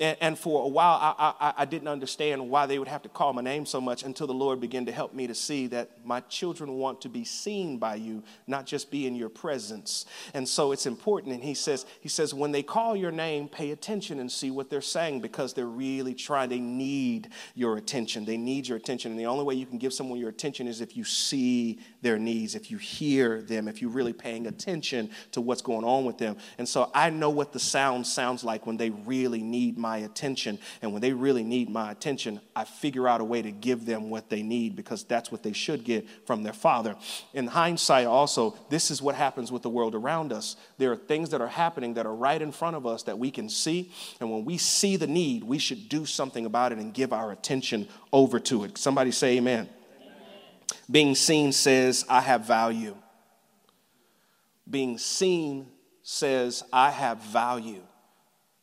[0.00, 3.08] And, and for a while, I, I, I, didn't understand why they would have to
[3.08, 5.90] call my name so much until the Lord began to help me to see that
[6.04, 10.06] my children want to be seen by you, not just be in your presence.
[10.34, 11.34] And so it's important.
[11.34, 14.70] And he says, he says, when they call your name, pay attention and see what
[14.70, 16.48] they're saying because they're really trying.
[16.48, 18.24] They need your attention.
[18.24, 19.10] They need your attention.
[19.10, 22.20] And the only way you can give someone your attention is if you see their
[22.20, 26.18] needs, if you hear them, if you're really paying attention to what's going on with
[26.18, 26.36] them.
[26.56, 29.98] And so I know what the sound sounds like when they really need my my
[29.98, 30.58] attention.
[30.82, 34.10] And when they really need my attention, I figure out a way to give them
[34.10, 36.94] what they need because that's what they should get from their father.
[37.32, 40.56] In hindsight, also, this is what happens with the world around us.
[40.76, 43.30] There are things that are happening that are right in front of us that we
[43.30, 43.90] can see.
[44.20, 47.32] And when we see the need, we should do something about it and give our
[47.32, 48.76] attention over to it.
[48.76, 49.70] Somebody say, Amen.
[50.90, 52.94] Being seen says, I have value.
[54.68, 55.68] Being seen
[56.02, 57.87] says, I have value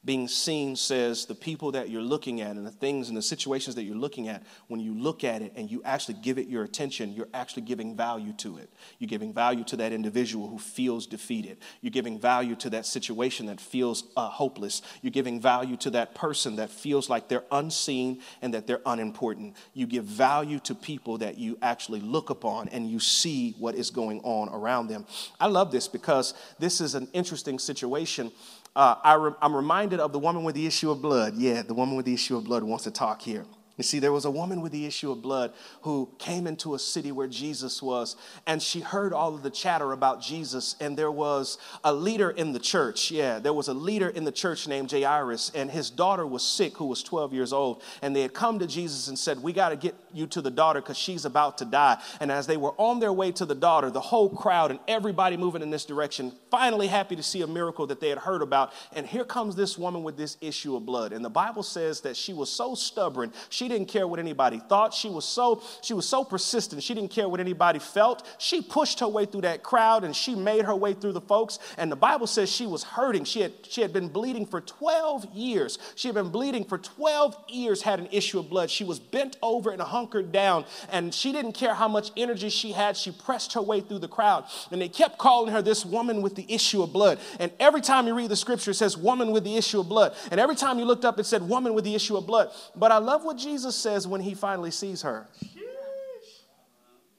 [0.05, 3.75] being seen says the people that you're looking at and the things and the situations
[3.75, 6.63] that you're looking at, when you look at it and you actually give it your
[6.63, 8.69] attention, you're actually giving value to it.
[8.99, 11.57] You're giving value to that individual who feels defeated.
[11.81, 14.83] You're giving value to that situation that feels uh, hopeless.
[15.01, 19.55] You're giving value to that person that feels like they're unseen and that they're unimportant.
[19.73, 23.89] You give value to people that you actually look upon and you see what is
[23.89, 25.05] going on around them.
[25.39, 28.31] I love this because this is an interesting situation
[28.75, 31.35] uh, I I'm reminded of the woman with the issue of blood.
[31.35, 33.45] Yeah, the woman with the issue of blood wants to talk here.
[33.77, 36.79] You see, there was a woman with the issue of blood who came into a
[36.79, 38.15] city where Jesus was,
[38.47, 40.77] and she heard all of the chatter about Jesus.
[40.79, 43.11] And there was a leader in the church.
[43.11, 46.77] Yeah, there was a leader in the church named Jairus, and his daughter was sick,
[46.77, 47.83] who was 12 years old.
[48.01, 50.51] And they had come to Jesus and said, We got to get you to the
[50.51, 52.01] daughter because she's about to die.
[52.21, 55.35] And as they were on their way to the daughter, the whole crowd and everybody
[55.35, 58.71] moving in this direction, finally happy to see a miracle that they had heard about.
[58.93, 61.11] And here comes this woman with this issue of blood.
[61.11, 63.33] And the Bible says that she was so stubborn.
[63.49, 64.93] She She didn't care what anybody thought.
[64.93, 66.83] She was so she was so persistent.
[66.83, 68.23] She didn't care what anybody felt.
[68.37, 71.57] She pushed her way through that crowd and she made her way through the folks.
[71.79, 73.23] And the Bible says she was hurting.
[73.23, 75.79] She had she had been bleeding for 12 years.
[75.95, 78.69] She had been bleeding for 12 years, had an issue of blood.
[78.69, 82.71] She was bent over and hunkered down, and she didn't care how much energy she
[82.71, 82.95] had.
[82.95, 86.35] She pressed her way through the crowd, and they kept calling her this woman with
[86.35, 87.17] the issue of blood.
[87.39, 90.13] And every time you read the scripture, it says woman with the issue of blood.
[90.29, 92.51] And every time you looked up, it said woman with the issue of blood.
[92.75, 95.27] But I love what Jesus says when he finally sees her.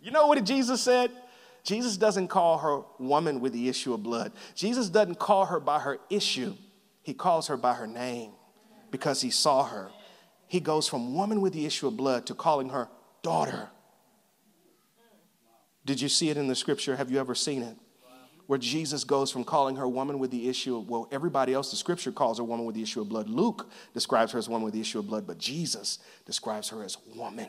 [0.01, 1.11] You know what Jesus said?
[1.65, 4.33] Jesus doesn't call her woman with the issue of blood.
[4.55, 6.55] Jesus doesn't call her by her issue.
[7.03, 8.33] He calls her by her name
[8.93, 9.91] because he saw her.
[10.47, 12.89] He goes from woman with the issue of blood to calling her
[13.23, 13.69] daughter.
[15.85, 16.97] Did you see it in the scripture?
[16.97, 17.77] Have you ever seen it?
[18.47, 21.77] Where Jesus goes from calling her woman with the issue of, well, everybody else, the
[21.77, 23.29] scripture calls her woman with the issue of blood.
[23.29, 26.97] Luke describes her as woman with the issue of blood, but Jesus describes her as
[27.15, 27.49] woman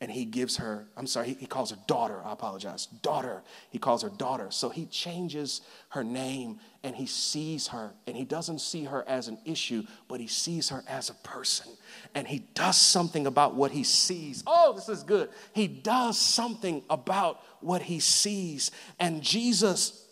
[0.00, 2.22] and he gives her, I'm sorry, he, he, calls her daughter.
[2.24, 2.86] I apologize.
[2.86, 3.42] Daughter.
[3.70, 4.46] He calls her daughter.
[4.50, 7.90] So he changes her name and he sees her.
[8.06, 11.72] And he doesn't see her as an issue, but he sees her as a person.
[12.14, 14.44] And he does something about what he sees.
[14.46, 15.30] Oh, this is good.
[15.52, 18.70] He does something about what he sees.
[19.00, 20.07] And Jesus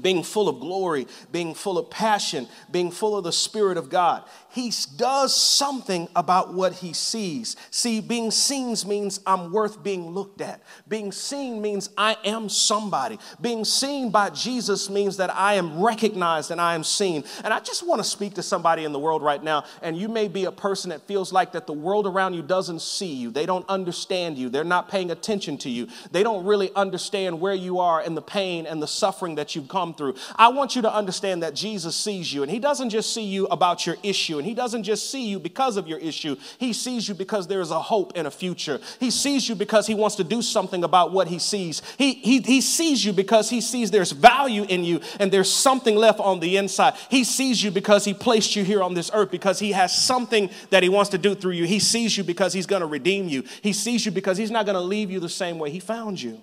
[0.00, 4.24] being full of glory, being full of passion, being full of the Spirit of God.
[4.50, 7.56] He does something about what he sees.
[7.70, 10.62] See, being seen means I'm worth being looked at.
[10.88, 13.18] Being seen means I am somebody.
[13.40, 17.22] Being seen by Jesus means that I am recognized and I am seen.
[17.44, 20.08] And I just want to speak to somebody in the world right now, and you
[20.08, 23.30] may be a person that feels like that the world around you doesn't see you.
[23.30, 24.48] They don't understand you.
[24.48, 25.88] They're not paying attention to you.
[26.10, 29.68] They don't really understand where you are and the pain and the suffering that you've
[29.68, 30.14] come through.
[30.36, 33.46] I want you to understand that Jesus sees you, and He doesn't just see you
[33.46, 36.36] about your issue, and He doesn't just see you because of your issue.
[36.58, 38.80] He sees you because there is a hope and a future.
[39.00, 41.82] He sees you because He wants to do something about what He sees.
[41.98, 45.96] He, he, he sees you because He sees there's value in you and there's something
[45.96, 46.94] left on the inside.
[47.10, 50.50] He sees you because He placed you here on this earth because He has something
[50.70, 51.64] that He wants to do through you.
[51.64, 53.44] He sees you because He's going to redeem you.
[53.62, 56.20] He sees you because He's not going to leave you the same way He found
[56.20, 56.40] you.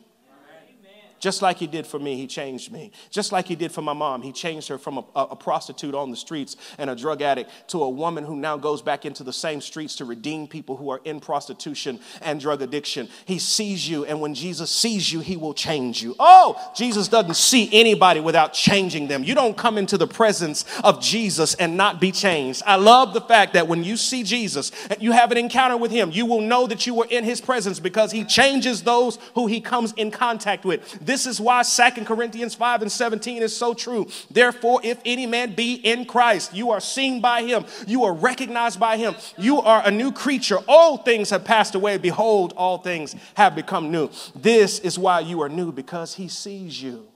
[1.24, 2.92] Just like he did for me, he changed me.
[3.10, 6.12] Just like he did for my mom, he changed her from a, a, prostitute on
[6.12, 9.32] the streets and a drug addict to a woman who now goes back into the
[9.32, 13.08] same streets to redeem people who are in prostitution and drug addiction.
[13.24, 16.14] He sees you, and when Jesus sees you, he will change you.
[16.20, 19.24] Oh, Jesus doesn't see anybody without changing them.
[19.24, 22.64] You don't come into the presence of Jesus and not be changed.
[22.66, 25.92] I love the fact that when you see Jesus and you have an encounter with
[25.92, 29.48] him, you will know that you were in his presence because he changes those who
[29.48, 31.00] he comes in contact with.
[31.00, 34.08] This this is why Second Corinthians 5 and 17 is so true.
[34.32, 38.80] Therefore, if any man be in Christ, you are seen by him, you are recognized
[38.80, 40.58] by him, you are a new creature.
[40.68, 42.00] All things have passed away.
[42.00, 44.10] Behold, all things have become new.
[44.36, 47.08] This is why you are new, because he sees you.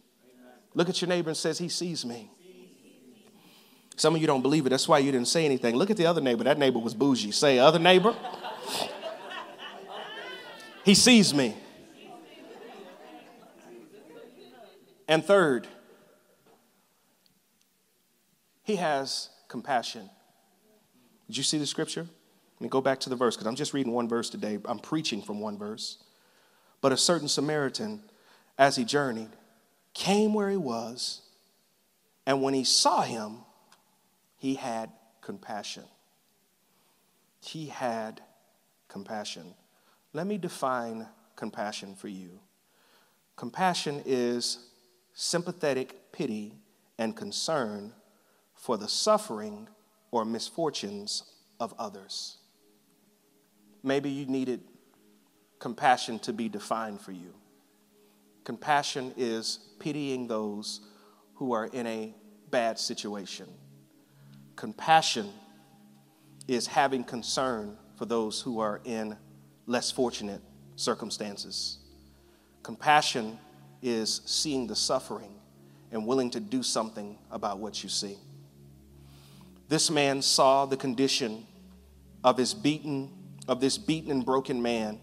[0.75, 2.29] Look at your neighbor and says, He sees me.
[3.95, 4.69] Some of you don't believe it.
[4.69, 5.75] That's why you didn't say anything.
[5.75, 6.43] Look at the other neighbor.
[6.43, 7.31] That neighbor was bougie.
[7.31, 8.15] Say, other neighbor.
[10.85, 11.55] he sees me.
[15.07, 15.67] And third,
[18.63, 20.09] he has compassion.
[21.27, 22.07] Did you see the scripture?
[22.55, 24.59] Let me go back to the verse because I'm just reading one verse today.
[24.65, 25.97] I'm preaching from one verse.
[26.81, 28.01] But a certain Samaritan,
[28.57, 29.29] as he journeyed,
[29.93, 31.21] came where he was,
[32.25, 33.37] and when he saw him,
[34.37, 34.91] he had
[35.21, 35.83] compassion.
[37.41, 38.21] He had
[38.87, 39.53] compassion.
[40.13, 42.39] Let me define compassion for you.
[43.35, 44.66] Compassion is
[45.19, 46.53] sympathetic pity
[46.99, 47.91] and concern
[48.53, 49.67] for the suffering
[50.11, 51.23] or misfortunes
[51.59, 52.37] of others.
[53.81, 54.61] Maybe you needed
[55.57, 57.33] compassion to be defined for you.
[58.43, 60.81] Compassion is pitying those
[61.33, 62.13] who are in a
[62.51, 63.47] bad situation.
[64.55, 65.31] Compassion
[66.47, 69.17] is having concern for those who are in
[69.65, 70.41] less fortunate
[70.75, 71.79] circumstances.
[72.61, 73.39] Compassion
[73.81, 75.33] is seeing the suffering
[75.91, 78.17] and willing to do something about what you see.
[79.69, 81.45] This man saw the condition
[82.23, 83.11] of his beaten
[83.47, 84.99] of this beaten and broken man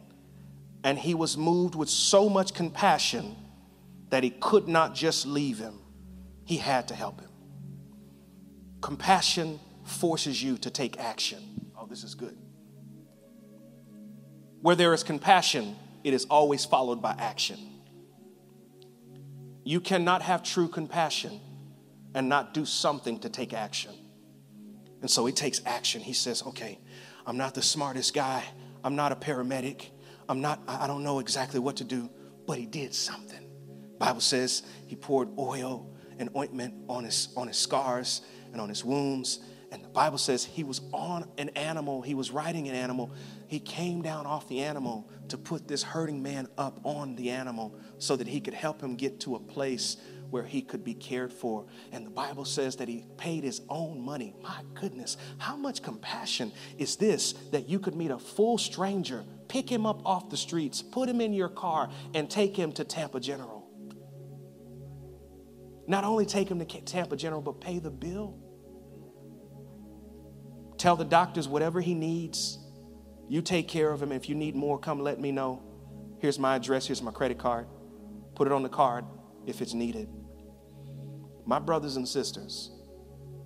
[0.84, 3.34] and he was moved with so much compassion
[4.10, 5.80] that he could not just leave him.
[6.44, 7.30] He had to help him.
[8.82, 11.70] Compassion forces you to take action.
[11.76, 12.36] Oh, this is good.
[14.60, 17.58] Where there is compassion, it is always followed by action.
[19.64, 21.40] You cannot have true compassion
[22.14, 23.92] and not do something to take action.
[25.00, 26.00] And so he takes action.
[26.00, 26.78] He says, Okay,
[27.26, 28.44] I'm not the smartest guy.
[28.84, 29.86] I'm not a paramedic.
[30.28, 32.10] I'm not, I don't know exactly what to do,
[32.46, 33.40] but he did something.
[33.98, 38.22] Bible says he poured oil and ointment on his, on his scars
[38.52, 39.40] and on his wounds.
[39.72, 43.10] And the Bible says he was on an animal, he was riding an animal.
[43.54, 47.78] He came down off the animal to put this hurting man up on the animal
[47.98, 49.96] so that he could help him get to a place
[50.30, 51.64] where he could be cared for.
[51.92, 54.34] And the Bible says that he paid his own money.
[54.42, 59.70] My goodness, how much compassion is this that you could meet a full stranger, pick
[59.70, 63.20] him up off the streets, put him in your car, and take him to Tampa
[63.20, 63.64] General?
[65.86, 68.36] Not only take him to Tampa General, but pay the bill.
[70.76, 72.58] Tell the doctors whatever he needs,
[73.28, 74.12] you take care of him.
[74.12, 75.62] If you need more, come let me know.
[76.18, 77.66] Here's my address, here's my credit card.
[78.34, 79.04] Put it on the card
[79.46, 80.08] if it's needed.
[81.44, 82.70] My brothers and sisters,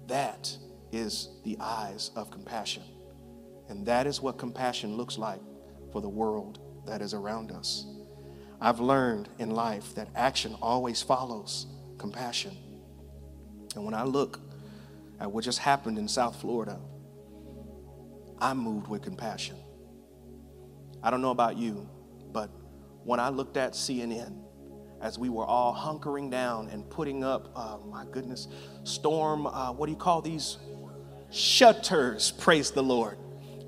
[0.07, 0.57] that
[0.93, 2.83] is the eyes of compassion.
[3.69, 5.41] And that is what compassion looks like
[5.93, 7.87] for the world that is around us.
[8.61, 11.67] I've learned in life that action always follows
[11.99, 12.57] compassion.
[13.75, 14.41] And when I look
[15.21, 16.81] at what just happened in South Florida,
[18.41, 19.57] I'm moved with compassion.
[21.03, 21.89] I don't know about you,
[22.33, 22.51] but
[23.05, 24.37] when I looked at CNN,
[25.01, 28.49] as we were all hunkering down and putting up, uh, my goodness,
[28.85, 30.59] storm, uh, what do you call these?
[31.31, 33.19] Shutters, praise the Lord.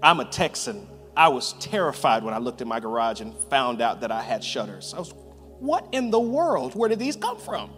[0.03, 0.89] I'm a Texan.
[1.17, 4.43] I was terrified when I looked in my garage and found out that I had
[4.43, 4.95] shutters.
[4.95, 5.13] I was,
[5.59, 6.75] what in the world?
[6.75, 7.71] Where did these come from?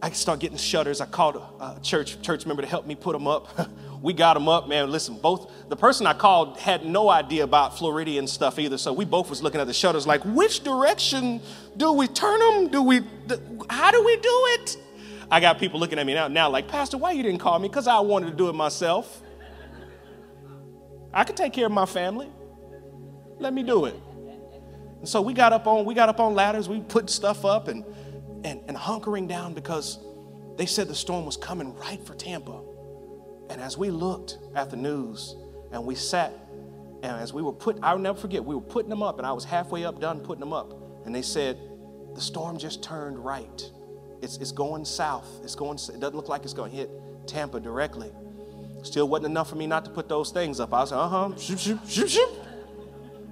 [0.00, 1.00] I start getting shutters.
[1.00, 3.48] I called a church church member to help me put them up.
[4.00, 4.90] we got them up, man.
[4.90, 9.04] Listen, both the person I called had no idea about Floridian stuff either, so we
[9.04, 11.40] both was looking at the shutters like, which direction
[11.76, 12.68] do we turn them?
[12.68, 13.00] Do we?
[13.68, 14.76] How do we do it?
[15.30, 17.68] I got people looking at me now, now like, Pastor, why you didn't call me?
[17.68, 19.22] Because I wanted to do it myself.
[21.12, 22.28] I could take care of my family.
[23.38, 23.94] Let me do it.
[24.98, 26.68] And so we got up on we got up on ladders.
[26.68, 27.84] We put stuff up and
[28.44, 29.98] and, and hunkering down because
[30.56, 32.60] they said the storm was coming right for Tampa.
[33.50, 35.36] And as we looked at the news
[35.72, 36.32] and we sat,
[37.02, 39.32] and as we were put, I'll never forget, we were putting them up, and I
[39.32, 40.74] was halfway up done putting them up.
[41.04, 41.58] And they said,
[42.14, 43.70] the storm just turned right.
[44.20, 45.28] It's, it's going south.
[45.44, 46.90] It's going, it doesn't look like it's going to hit
[47.26, 48.10] Tampa directly.
[48.82, 50.72] Still wasn't enough for me not to put those things up.
[50.72, 52.30] I was like, uh huh, shoop, shoop, shoop, shoop.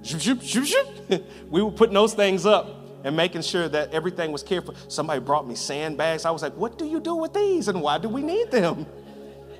[0.03, 1.25] Shoop, shoop, shoop, shoop.
[1.49, 2.67] we were putting those things up
[3.03, 4.75] and making sure that everything was careful.
[4.87, 6.25] Somebody brought me sandbags.
[6.25, 8.85] I was like, what do you do with these and why do we need them?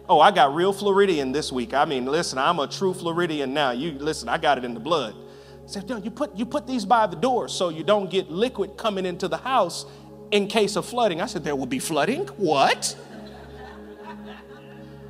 [0.09, 1.73] Oh, I got real Floridian this week.
[1.73, 3.71] I mean, listen, I'm a true Floridian now.
[3.71, 5.15] You listen, I got it in the blood.
[5.63, 8.31] I said, no, you put you put these by the door so you don't get
[8.31, 9.85] liquid coming into the house
[10.31, 11.19] in case of flooding.
[11.19, 12.27] I said, there will be flooding?
[12.37, 12.95] What?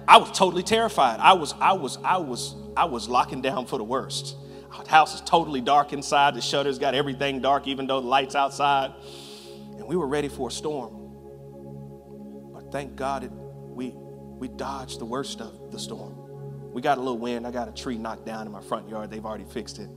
[0.08, 1.20] I was totally terrified.
[1.20, 4.38] I was, I was, I was, I was locking down for the worst.
[4.72, 6.34] Our house is totally dark inside.
[6.34, 8.94] The shutters got everything dark, even though the lights outside.
[9.78, 10.94] And we were ready for a storm.
[12.54, 13.94] But thank God it, we,
[14.38, 16.14] we dodged the worst of the storm.
[16.72, 17.48] We got a little wind.
[17.48, 19.10] I got a tree knocked down in my front yard.
[19.10, 19.90] They've already fixed it.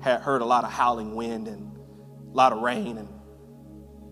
[0.00, 1.74] Had heard a lot of howling wind and
[2.30, 2.98] a lot of rain.
[2.98, 3.08] And,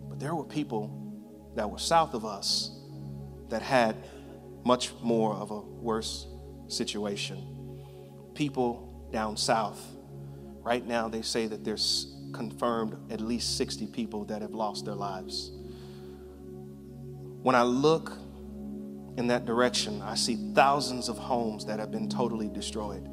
[0.08, 2.70] but there were people that were south of us
[3.50, 3.96] that had
[4.64, 6.26] much more of a worse
[6.68, 7.82] situation.
[8.34, 9.80] People down south.
[10.62, 14.94] Right now, they say that there's confirmed at least 60 people that have lost their
[14.94, 15.52] lives.
[17.42, 18.18] When I look
[19.16, 23.08] in that direction, I see thousands of homes that have been totally destroyed.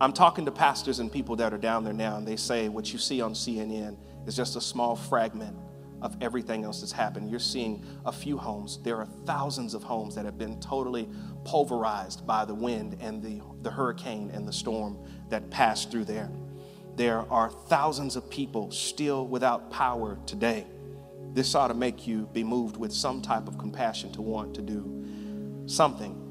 [0.00, 2.92] I'm talking to pastors and people that are down there now, and they say what
[2.92, 3.96] you see on CNN
[4.26, 5.56] is just a small fragment
[6.02, 7.30] of everything else that's happened.
[7.30, 8.78] You're seeing a few homes.
[8.82, 11.08] There are thousands of homes that have been totally
[11.44, 14.98] pulverized by the wind and the, the hurricane and the storm
[15.30, 16.30] that passed through there.
[16.96, 20.66] There are thousands of people still without power today.
[21.34, 24.62] This ought to make you be moved with some type of compassion to want to
[24.62, 24.90] do
[25.66, 26.24] something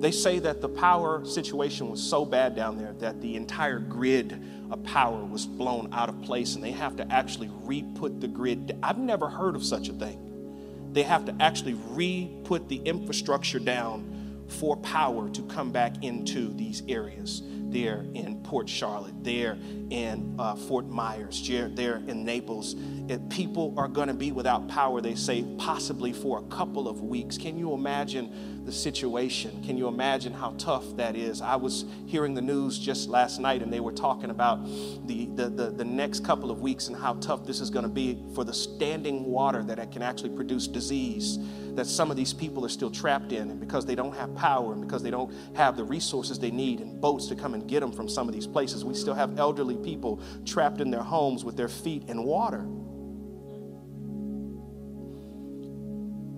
[0.00, 4.42] they say that the power situation was so bad down there that the entire grid
[4.70, 8.28] of power was blown out of place and they have to actually re put the
[8.28, 8.76] grid.
[8.82, 10.90] I've never heard of such a thing.
[10.92, 16.52] They have to actually re put the infrastructure down for power to come back into
[16.52, 17.42] these areas.
[17.74, 19.58] There in Port Charlotte, there
[19.90, 21.44] in uh, Fort Myers,
[21.74, 22.76] there in Naples.
[23.08, 27.00] If people are going to be without power, they say possibly for a couple of
[27.00, 27.36] weeks.
[27.36, 29.62] Can you imagine the situation.
[29.62, 31.42] Can you imagine how tough that is?
[31.42, 34.64] I was hearing the news just last night and they were talking about
[35.06, 37.90] the, the, the, the next couple of weeks and how tough this is going to
[37.90, 41.38] be for the standing water that can actually produce disease
[41.74, 43.50] that some of these people are still trapped in.
[43.50, 46.80] And because they don't have power and because they don't have the resources they need
[46.80, 49.38] and boats to come and get them from some of these places, we still have
[49.38, 52.60] elderly people trapped in their homes with their feet in water.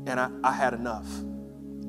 [0.09, 1.07] And I, I had enough.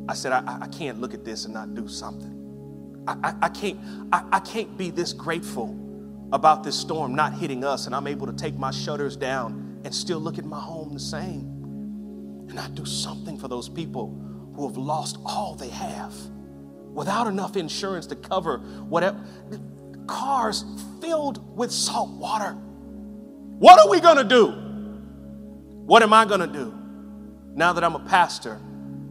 [0.08, 3.04] I said, I, I can't look at this and not do something.
[3.08, 3.80] I, I, I can't,
[4.12, 5.78] I, I can't be this grateful
[6.34, 9.94] about this storm not hitting us and I'm able to take my shutters down and
[9.94, 14.14] still look at my home the same and not do something for those people
[14.56, 16.14] who have lost all they have
[16.94, 18.58] without enough insurance to cover
[18.90, 19.24] whatever.
[20.08, 20.66] Cars
[21.02, 22.54] filled with salt water.
[23.60, 24.48] What are we going to do?
[25.86, 26.74] What am I going to do
[27.54, 28.60] now that I'm a pastor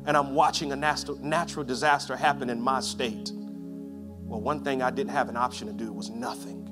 [0.06, 3.30] and I'm watching a natural disaster happen in my state.
[3.34, 6.66] Well, one thing I didn't have an option to do was nothing.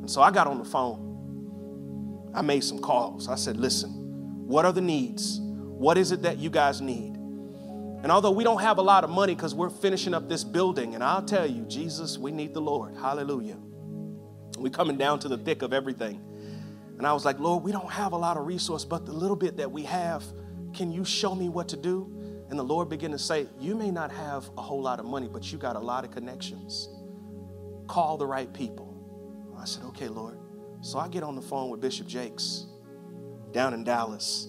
[0.00, 2.32] And so I got on the phone.
[2.34, 3.28] I made some calls.
[3.28, 3.90] I said, listen,
[4.46, 5.40] what are the needs?
[5.40, 7.14] What is it that you guys need?
[7.14, 10.94] And although we don't have a lot of money because we're finishing up this building,
[10.94, 12.96] and I'll tell you, Jesus, we need the Lord.
[12.96, 13.56] Hallelujah.
[14.58, 16.20] We're coming down to the thick of everything.
[16.98, 19.36] And I was like, Lord, we don't have a lot of resource, but the little
[19.36, 20.24] bit that we have,
[20.72, 22.15] can you show me what to do?
[22.48, 25.28] And the Lord began to say, You may not have a whole lot of money,
[25.30, 26.88] but you got a lot of connections.
[27.88, 28.94] Call the right people.
[29.58, 30.38] I said, Okay, Lord.
[30.80, 32.66] So I get on the phone with Bishop Jakes
[33.52, 34.48] down in Dallas.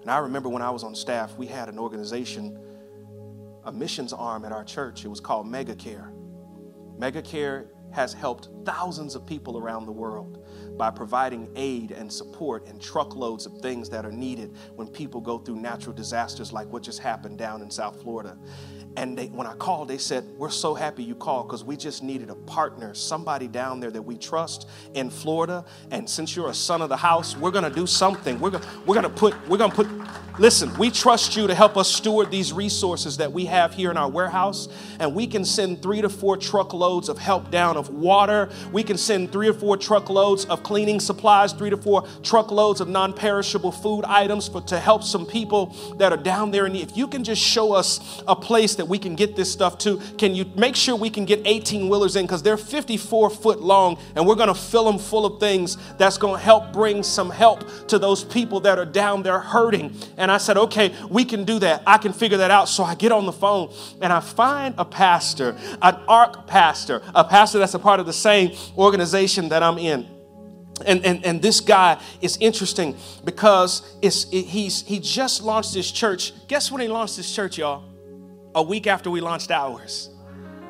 [0.00, 2.58] And I remember when I was on staff, we had an organization,
[3.64, 5.04] a missions arm at our church.
[5.04, 6.12] It was called MegaCare.
[6.98, 10.46] MegaCare has helped thousands of people around the world
[10.78, 15.38] by providing aid and support and truckloads of things that are needed when people go
[15.38, 18.38] through natural disasters like what just happened down in South Florida.
[18.98, 22.02] And they, when I called, they said, We're so happy you called because we just
[22.02, 25.64] needed a partner, somebody down there that we trust in Florida.
[25.92, 28.40] And since you're a son of the house, we're going to do something.
[28.40, 29.88] We're going we're gonna put, we're going to put,
[30.40, 33.96] listen, we trust you to help us steward these resources that we have here in
[33.96, 34.66] our warehouse.
[34.98, 38.50] And we can send three to four truckloads of help down of water.
[38.72, 42.88] We can send three or four truckloads of cleaning supplies, three to four truckloads of
[42.88, 46.66] non perishable food items for, to help some people that are down there.
[46.66, 49.78] And if you can just show us a place that we can get this stuff
[49.78, 49.98] to.
[50.18, 52.26] Can you make sure we can get 18 wheelers in?
[52.26, 56.18] Because they're 54 foot long and we're going to fill them full of things that's
[56.18, 59.96] going to help bring some help to those people that are down there hurting.
[60.18, 61.82] And I said, okay, we can do that.
[61.86, 62.68] I can figure that out.
[62.68, 67.24] So I get on the phone and I find a pastor, an ARC pastor, a
[67.24, 70.17] pastor that's a part of the same organization that I'm in.
[70.86, 75.90] And, and, and this guy is interesting because it's, it, he's, he just launched his
[75.90, 76.32] church.
[76.48, 77.84] Guess when he launched his church, y'all?
[78.54, 80.10] a week after we launched ours.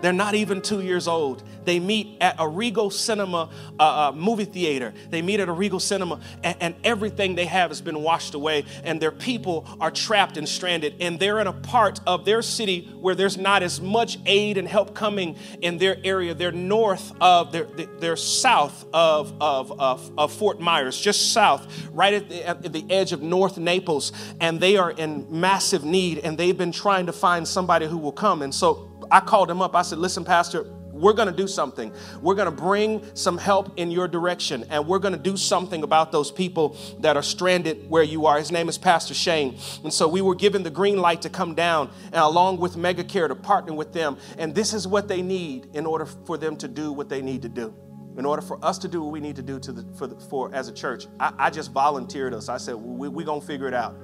[0.00, 1.42] They're not even two years old.
[1.68, 4.94] They meet at a Regal Cinema uh, uh, movie theater.
[5.10, 8.64] They meet at a Regal Cinema, and, and, everything they have has been washed away,
[8.84, 10.94] and their people are trapped and stranded.
[11.00, 14.66] And they're in a part of their city where there's not as much aid and
[14.66, 16.32] help coming in their area.
[16.32, 22.14] They're north of, they're, they're south of, of, of, of Fort Myers, just south, right
[22.14, 24.12] at the, at the edge of North Naples.
[24.40, 28.12] And they are in massive need, and they've been trying to find somebody who will
[28.12, 28.40] come.
[28.40, 29.76] And so I called him up.
[29.76, 30.66] I said, Listen, Pastor,
[31.00, 31.92] we're going to do something.
[32.20, 35.82] We're going to bring some help in your direction, and we're going to do something
[35.82, 38.38] about those people that are stranded where you are.
[38.38, 39.58] His name is Pastor Shane.
[39.82, 43.28] And so we were given the green light to come down, and along with Megacare
[43.28, 44.18] to partner with them.
[44.38, 47.42] And this is what they need in order for them to do what they need
[47.42, 47.74] to do.
[48.16, 50.18] In order for us to do what we need to do to the, for, the,
[50.18, 52.48] for as a church, I, I just volunteered us.
[52.48, 53.94] I said, We're we going to figure it out.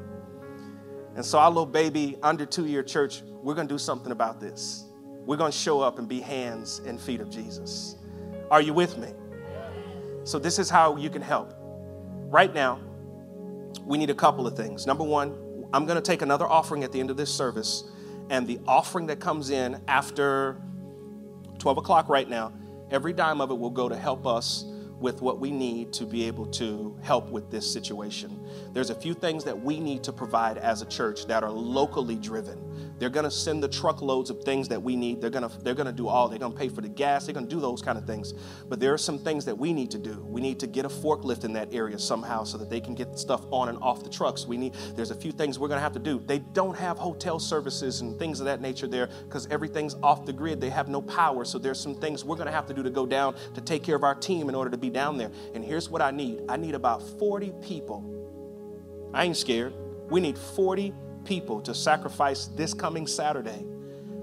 [1.16, 4.40] And so, our little baby, under two year church, we're going to do something about
[4.40, 4.84] this.
[5.26, 7.96] We're going to show up and be hands and feet of Jesus.
[8.50, 9.12] Are you with me?
[10.24, 11.54] So, this is how you can help.
[12.28, 12.80] Right now,
[13.84, 14.86] we need a couple of things.
[14.86, 17.84] Number one, I'm going to take another offering at the end of this service,
[18.30, 20.60] and the offering that comes in after
[21.58, 22.52] 12 o'clock right now,
[22.90, 24.64] every dime of it will go to help us
[25.00, 28.43] with what we need to be able to help with this situation.
[28.72, 32.16] There's a few things that we need to provide as a church that are locally
[32.16, 32.60] driven.
[32.98, 35.20] They're going to send the truckloads of things that we need.
[35.20, 36.28] They're going to they're going to do all.
[36.28, 37.26] They're going to pay for the gas.
[37.26, 38.32] They're going to do those kind of things.
[38.68, 40.24] But there are some things that we need to do.
[40.28, 43.18] We need to get a forklift in that area somehow so that they can get
[43.18, 44.46] stuff on and off the trucks.
[44.46, 46.22] We need there's a few things we're going to have to do.
[46.24, 50.32] They don't have hotel services and things of that nature there because everything's off the
[50.32, 50.60] grid.
[50.60, 51.44] They have no power.
[51.44, 53.82] So there's some things we're going to have to do to go down to take
[53.82, 55.30] care of our team in order to be down there.
[55.54, 56.42] And here's what I need.
[56.48, 58.23] I need about 40 people.
[59.14, 59.72] I ain't scared.
[60.10, 60.92] We need 40
[61.24, 63.64] people to sacrifice this coming Saturday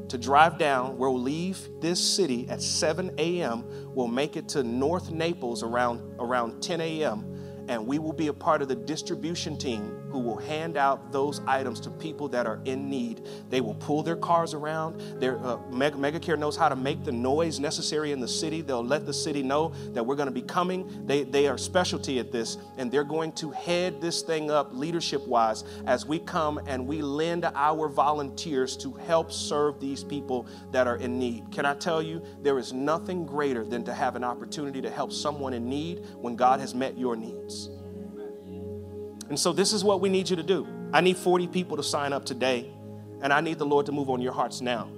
[0.09, 0.97] to drive down.
[0.97, 3.63] We'll leave this city at 7 a.m.
[3.95, 7.31] We'll make it to North Naples around, around 10 a.m
[7.67, 11.41] and we will be a part of the distribution team who will hand out those
[11.47, 13.27] items to people that are in need.
[13.49, 14.99] They will pull their cars around.
[15.21, 18.61] Their uh, Mega, Megacare knows how to make the noise necessary in the city.
[18.61, 21.05] They'll let the city know that we're going to be coming.
[21.05, 25.25] They, they are specialty at this, and they're going to head this thing up leadership
[25.27, 30.87] wise as we come and we lend our volunteers to help serve these people that
[30.87, 31.51] are in need.
[31.51, 35.11] Can I tell you, there is nothing greater than to have an opportunity to help
[35.11, 37.69] someone in need when God has met your needs.
[39.31, 40.67] And so, this is what we need you to do.
[40.91, 42.69] I need 40 people to sign up today,
[43.21, 44.89] and I need the Lord to move on your hearts now.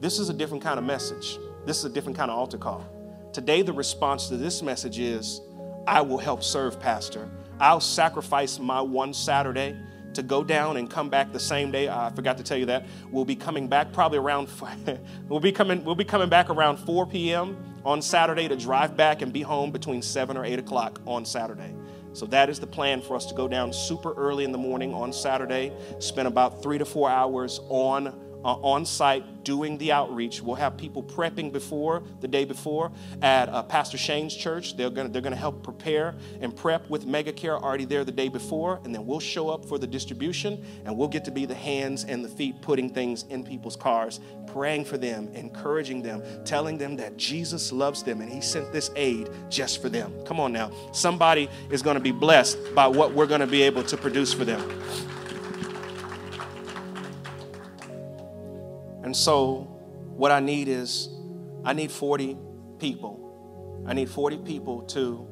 [0.00, 1.38] This is a different kind of message.
[1.64, 2.84] This is a different kind of altar call.
[3.32, 5.40] Today, the response to this message is
[5.86, 7.30] I will help serve, Pastor.
[7.60, 9.76] I'll sacrifice my one Saturday
[10.14, 11.86] to go down and come back the same day.
[11.86, 12.84] Ah, I forgot to tell you that.
[13.12, 14.48] We'll be coming back probably around
[15.28, 17.56] we'll be coming we'll be coming back around 4 p.m.
[17.84, 21.72] on Saturday to drive back and be home between 7 or 8 o'clock on Saturday.
[22.12, 24.92] So that is the plan for us to go down super early in the morning
[24.92, 28.14] on Saturday, spend about three to four hours on
[28.44, 30.42] uh, on site doing the outreach.
[30.42, 34.76] We'll have people prepping before the day before at uh, Pastor Shane's church.
[34.76, 38.80] They're gonna they're gonna help prepare and prep with Megacare already there the day before,
[38.84, 42.04] and then we'll show up for the distribution and we'll get to be the hands
[42.04, 46.96] and the feet putting things in people's cars, praying for them, encouraging them, telling them
[46.96, 50.12] that Jesus loves them and He sent this aid just for them.
[50.24, 50.70] Come on now.
[50.92, 54.82] Somebody is to be blessed by what we're to be able to produce for them.
[59.02, 59.68] And so,
[60.16, 61.08] what I need is,
[61.64, 62.36] I need 40
[62.78, 63.84] people.
[63.86, 65.26] I need 40 people to,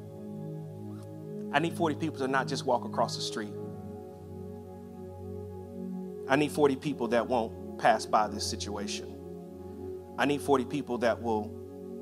[1.53, 3.53] I need 40 people to not just walk across the street.
[6.29, 9.17] I need 40 people that won't pass by this situation.
[10.19, 11.51] I need 40 people that will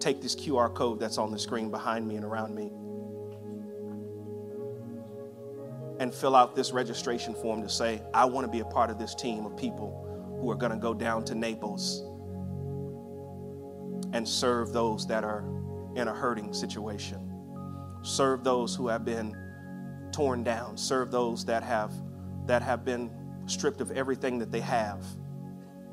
[0.01, 2.71] take this QR code that's on the screen behind me and around me
[6.01, 8.99] and fill out this registration form to say, I want to be a part of
[8.99, 10.08] this team of people
[10.41, 12.03] who are going to go down to Naples
[14.13, 15.45] and serve those that are
[15.97, 17.25] in a hurting situation.
[18.03, 19.37] Serve those who have been
[20.13, 20.77] torn down.
[20.77, 21.93] Serve those that have
[22.47, 23.11] that have been
[23.47, 25.05] stripped of everything that they have.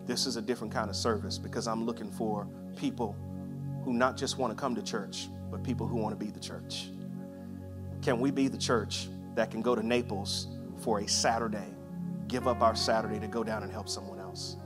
[0.06, 3.16] This is a different kind of service because I'm looking for people
[3.84, 6.40] who not just want to come to church, but people who want to be the
[6.40, 6.90] church.
[8.02, 10.48] Can we be the church that can go to Naples
[10.80, 11.74] for a Saturday,
[12.28, 14.58] give up our Saturday to go down and help someone else?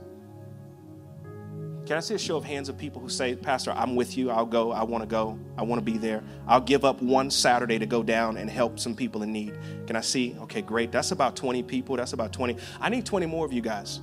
[1.86, 4.30] Can I see a show of hands of people who say, Pastor, I'm with you.
[4.30, 4.70] I'll go.
[4.70, 5.38] I want to go.
[5.56, 6.22] I want to be there.
[6.46, 9.58] I'll give up one Saturday to go down and help some people in need.
[9.86, 10.36] Can I see?
[10.42, 10.92] Okay, great.
[10.92, 11.96] That's about 20 people.
[11.96, 12.56] That's about 20.
[12.80, 14.00] I need 20 more of you guys.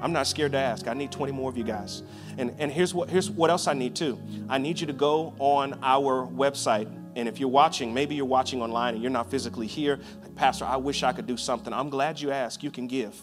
[0.00, 0.86] I'm not scared to ask.
[0.86, 2.02] I need 20 more of you guys.
[2.38, 4.18] And, and here's, what, here's what else I need too.
[4.48, 6.86] I need you to go on our website.
[7.16, 9.98] And if you're watching, maybe you're watching online and you're not physically here,
[10.36, 11.72] Pastor, I wish I could do something.
[11.72, 12.62] I'm glad you asked.
[12.62, 13.20] You can give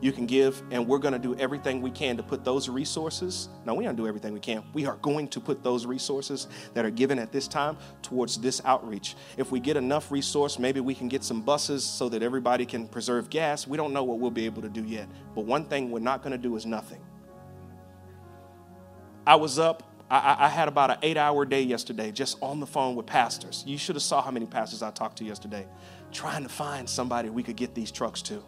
[0.00, 3.48] you can give, and we're going to do everything we can to put those resources.
[3.64, 4.62] Now, we don't do everything we can.
[4.72, 8.60] We are going to put those resources that are given at this time towards this
[8.64, 9.16] outreach.
[9.36, 12.86] If we get enough resource, maybe we can get some buses so that everybody can
[12.88, 13.66] preserve gas.
[13.66, 15.08] We don't know what we'll be able to do yet.
[15.34, 17.00] But one thing we're not going to do is nothing.
[19.26, 22.66] I was up I, I, had about an eight hour day yesterday just on the
[22.66, 23.64] phone with pastors.
[23.66, 25.66] You should have saw how many pastors I talked to yesterday,
[26.12, 28.44] trying to find somebody we could get these trucks to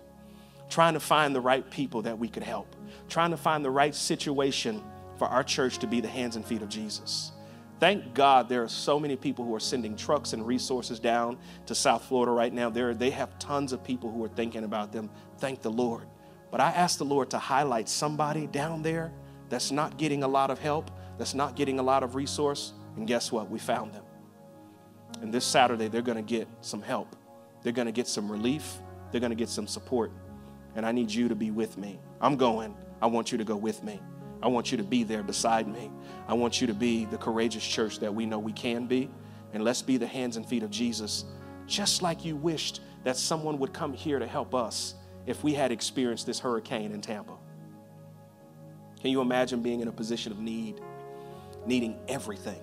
[0.69, 2.75] trying to find the right people that we could help,
[3.09, 4.83] trying to find the right situation
[5.19, 7.33] for our church to be the hands and feet of Jesus.
[7.79, 11.75] Thank God there are so many people who are sending trucks and resources down to
[11.75, 12.71] South Florida right now.
[12.71, 15.11] There, they have tons of people who are thinking about them.
[15.39, 16.07] Thank the Lord.
[16.51, 19.13] But I ask the Lord to highlight somebody down there
[19.51, 22.73] that's not getting a lot of help, that's not getting a lot of resource.
[22.97, 23.51] And guess what?
[23.51, 24.05] We found them.
[25.21, 27.15] And this Saturday, they're going to get some help.
[27.63, 28.79] They're going to get some relief.
[29.11, 30.13] They're going to get some support
[30.77, 31.99] and I need you to be with me.
[32.21, 32.77] I'm going.
[33.03, 34.01] I want you to go with me.
[34.43, 35.91] I want you to be there beside me.
[36.29, 39.11] I want you to be the courageous church that we know we can be.
[39.53, 41.25] And let's be the hands and feet of Jesus,
[41.67, 45.73] just like you wished that someone would come here to help us if we had
[45.73, 47.35] experienced this hurricane in Tampa.
[49.01, 50.81] Can you imagine being in a position of need,
[51.65, 52.61] needing everything?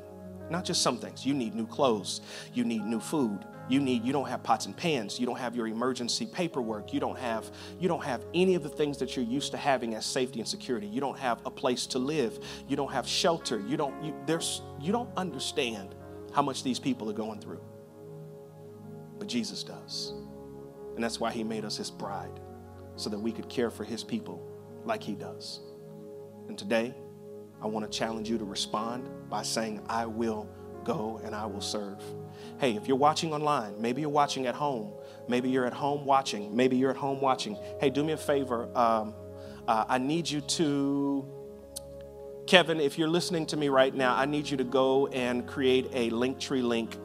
[0.50, 1.26] Not just some things.
[1.26, 2.22] You need new clothes,
[2.54, 5.20] you need new food, you need you don't have pots and pans.
[5.20, 6.94] You don't have your emergency paperwork.
[6.94, 7.50] You don't have
[7.80, 10.48] you don't have any of the things that you're used to having as safety and
[10.48, 10.88] security.
[10.88, 12.40] You don't have a place to live.
[12.68, 13.60] You don't have shelter.
[13.60, 15.96] You don't you, there's you don't understand
[16.34, 17.62] how much these people are going through.
[19.18, 20.14] But jesus does.
[20.96, 22.40] And that's why he made us his bride
[22.96, 24.46] so that we could care for his people
[24.86, 25.62] like he does.
[26.48, 26.94] And today,
[27.62, 30.48] I want to challenge you to respond by saying, I will
[30.84, 31.98] go and I will serve.
[32.60, 34.94] Hey, if you're watching online, maybe you're watching at home,
[35.28, 37.58] maybe you're at home watching, maybe you're at home watching.
[37.80, 38.70] Hey, do me a favor.
[38.78, 39.14] Um,
[39.68, 41.26] uh, I need you to,
[42.48, 45.90] Kevin, if you're listening to me right now, I need you to go and create
[45.94, 46.98] a Linktree link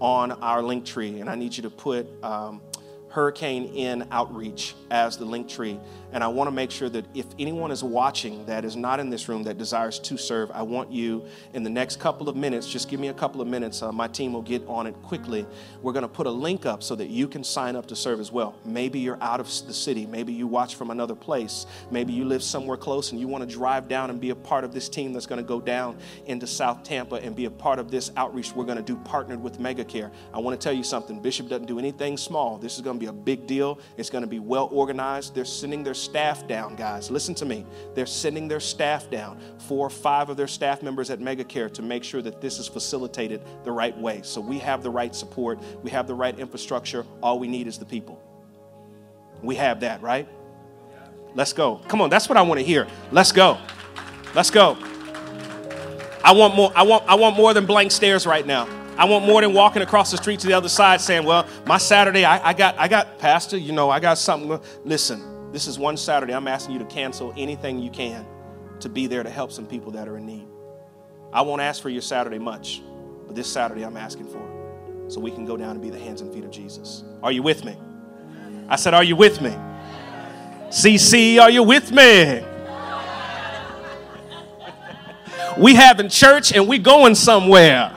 [0.00, 2.60] on our Linktree, and I need you to put um,
[3.08, 5.80] Hurricane Ian Outreach as the Linktree.
[6.14, 9.10] And I want to make sure that if anyone is watching that is not in
[9.10, 12.68] this room that desires to serve, I want you in the next couple of minutes,
[12.68, 13.82] just give me a couple of minutes.
[13.82, 15.44] Uh, my team will get on it quickly.
[15.82, 18.20] We're going to put a link up so that you can sign up to serve
[18.20, 18.54] as well.
[18.64, 20.06] Maybe you're out of the city.
[20.06, 21.66] Maybe you watch from another place.
[21.90, 24.62] Maybe you live somewhere close and you want to drive down and be a part
[24.62, 27.80] of this team that's going to go down into South Tampa and be a part
[27.80, 30.12] of this outreach we're going to do partnered with MegaCare.
[30.32, 31.20] I want to tell you something.
[31.20, 32.56] Bishop doesn't do anything small.
[32.56, 33.80] This is going to be a big deal.
[33.96, 35.34] It's going to be well organized.
[35.34, 37.10] They're sending their staff down, guys.
[37.10, 37.66] Listen to me.
[37.94, 41.82] They're sending their staff down, four or five of their staff members at MegaCare, to
[41.82, 44.20] make sure that this is facilitated the right way.
[44.22, 47.04] So we have the right support, we have the right infrastructure.
[47.22, 48.22] All we need is the people.
[49.42, 50.28] We have that, right?
[51.34, 51.80] Let's go.
[51.88, 52.86] Come on, that's what I want to hear.
[53.10, 53.58] Let's go.
[54.34, 54.76] Let's go.
[56.24, 56.72] I want more.
[56.74, 58.66] I want I want more than blank stares right now.
[58.96, 61.78] I want more than walking across the street to the other side saying, "Well, my
[61.78, 65.20] Saturday, I, I got, I got, Pastor, you know, I got something." Listen,
[65.54, 66.34] this is one Saturday.
[66.34, 68.26] I'm asking you to cancel anything you can
[68.80, 70.48] to be there to help some people that are in need.
[71.32, 72.82] I won't ask for your Saturday much,
[73.28, 76.22] but this Saturday I'm asking for so we can go down and be the hands
[76.22, 77.04] and feet of Jesus.
[77.22, 77.76] Are you with me?
[78.68, 79.54] I said, Are you with me?
[80.70, 82.44] CC, are you with me?
[85.56, 87.94] we having church and we going somewhere.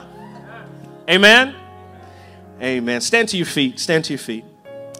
[1.10, 1.56] Amen.
[2.62, 3.00] Amen.
[3.00, 3.80] Stand to your feet.
[3.80, 4.44] Stand to your feet.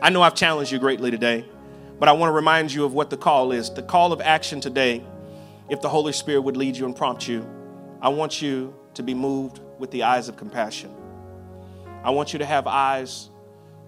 [0.02, 1.44] I know I've challenged you greatly today.
[1.99, 3.70] But I want to remind you of what the call is.
[3.70, 5.05] The call of action today,
[5.68, 7.49] if the Holy Spirit would lead you and prompt you,
[8.01, 10.94] I want you to be moved with the eyes of compassion.
[12.05, 13.30] I want you to have eyes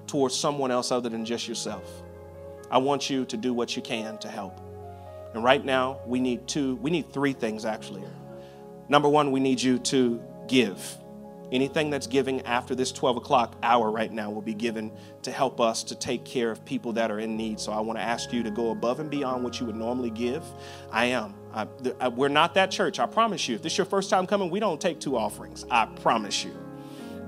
[0.06, 2.02] towards someone else other than just yourself.
[2.70, 4.60] I want you to do what you can to help.
[5.34, 8.02] And right now, we need two, we need three things actually.
[8.88, 10.96] Number one, we need you to give.
[11.52, 14.92] Anything that's giving after this 12 o'clock hour right now will be given
[15.22, 17.58] to help us to take care of people that are in need.
[17.58, 20.10] So I want to ask you to go above and beyond what you would normally
[20.10, 20.44] give.
[20.90, 21.34] I am.
[21.52, 21.66] I,
[22.00, 23.56] I, we're not that church, I promise you.
[23.56, 25.64] If this is your first time coming, we don't take two offerings.
[25.70, 26.69] I promise you.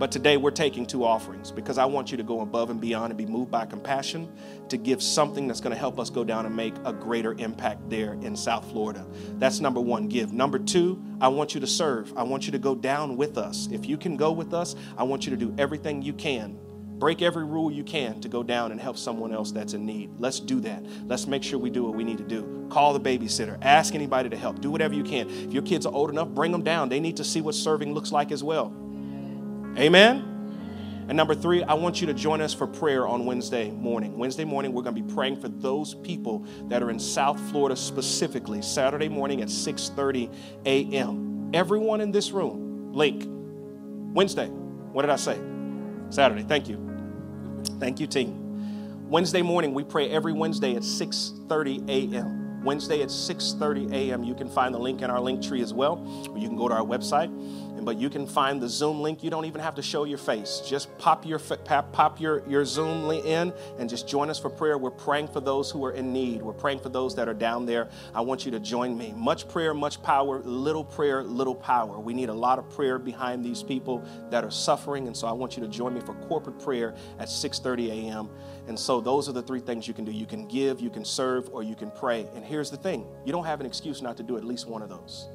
[0.02, 3.12] But today we're taking two offerings because I want you to go above and beyond
[3.12, 4.28] and be moved by compassion
[4.68, 7.88] to give something that's going to help us go down and make a greater impact
[7.88, 9.06] there in South Florida.
[9.38, 10.32] That's number one, give.
[10.32, 12.12] Number two, I want you to serve.
[12.18, 13.68] I want you to go down with us.
[13.70, 16.58] If you can go with us, I want you to do everything you can
[16.98, 20.10] break every rule you can to go down and help someone else that's in need.
[20.18, 20.84] Let's do that.
[21.06, 22.66] Let's make sure we do what we need to do.
[22.70, 25.28] Call the babysitter, ask anybody to help, do whatever you can.
[25.28, 26.88] If your kids are old enough, bring them down.
[26.88, 28.72] They need to see what serving looks like as well.
[29.78, 30.28] Amen?
[31.08, 34.16] And number three, I want you to join us for prayer on Wednesday morning.
[34.18, 37.74] Wednesday morning, we're going to be praying for those people that are in South Florida
[37.74, 38.62] specifically.
[38.62, 40.32] Saturday morning at 6:30
[40.66, 41.50] a.m.
[41.54, 43.24] Everyone in this room, link.
[44.14, 44.48] Wednesday.
[44.48, 45.40] What did I say?
[46.10, 46.42] Saturday.
[46.42, 46.78] Thank you.
[47.80, 49.08] Thank you, team.
[49.08, 52.62] Wednesday morning, we pray every Wednesday at 6:30 a.m.
[52.62, 54.22] Wednesday at 6:30 a.m.
[54.22, 55.98] You can find the link in our link tree as well,
[56.30, 57.30] or you can go to our website
[57.80, 59.22] but you can find the Zoom link.
[59.22, 60.62] You don't even have to show your face.
[60.64, 64.78] Just pop your pop your, your Zoom link in and just join us for prayer.
[64.78, 66.42] We're praying for those who are in need.
[66.42, 67.88] We're praying for those that are down there.
[68.14, 69.12] I want you to join me.
[69.16, 70.40] Much prayer, much power.
[70.42, 71.98] Little prayer, little power.
[71.98, 75.32] We need a lot of prayer behind these people that are suffering, and so I
[75.32, 78.28] want you to join me for corporate prayer at 6:30 a.m.
[78.68, 80.12] And so those are the three things you can do.
[80.12, 82.28] You can give, you can serve, or you can pray.
[82.34, 84.82] And here's the thing: you don't have an excuse not to do at least one
[84.82, 85.28] of those.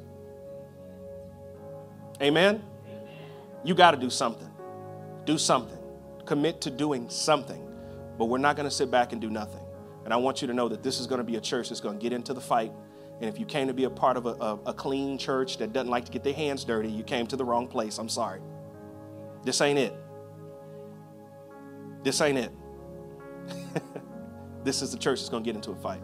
[2.22, 2.63] Amen?
[3.63, 4.49] You got to do something.
[5.26, 5.78] Do something.
[6.26, 7.63] Commit to doing something.
[8.18, 9.63] But we're not going to sit back and do nothing.
[10.03, 11.82] And I want you to know that this is going to be a church that's
[11.82, 12.72] going to get into the fight.
[13.20, 15.74] And if you came to be a part of a, a, a clean church that
[15.74, 17.97] doesn't like to get their hands dirty, you came to the wrong place.
[17.97, 18.41] I'm sorry.
[19.43, 19.93] This ain't it.
[22.03, 22.51] This ain't it.
[24.63, 26.01] this is the church that's going to get into a fight.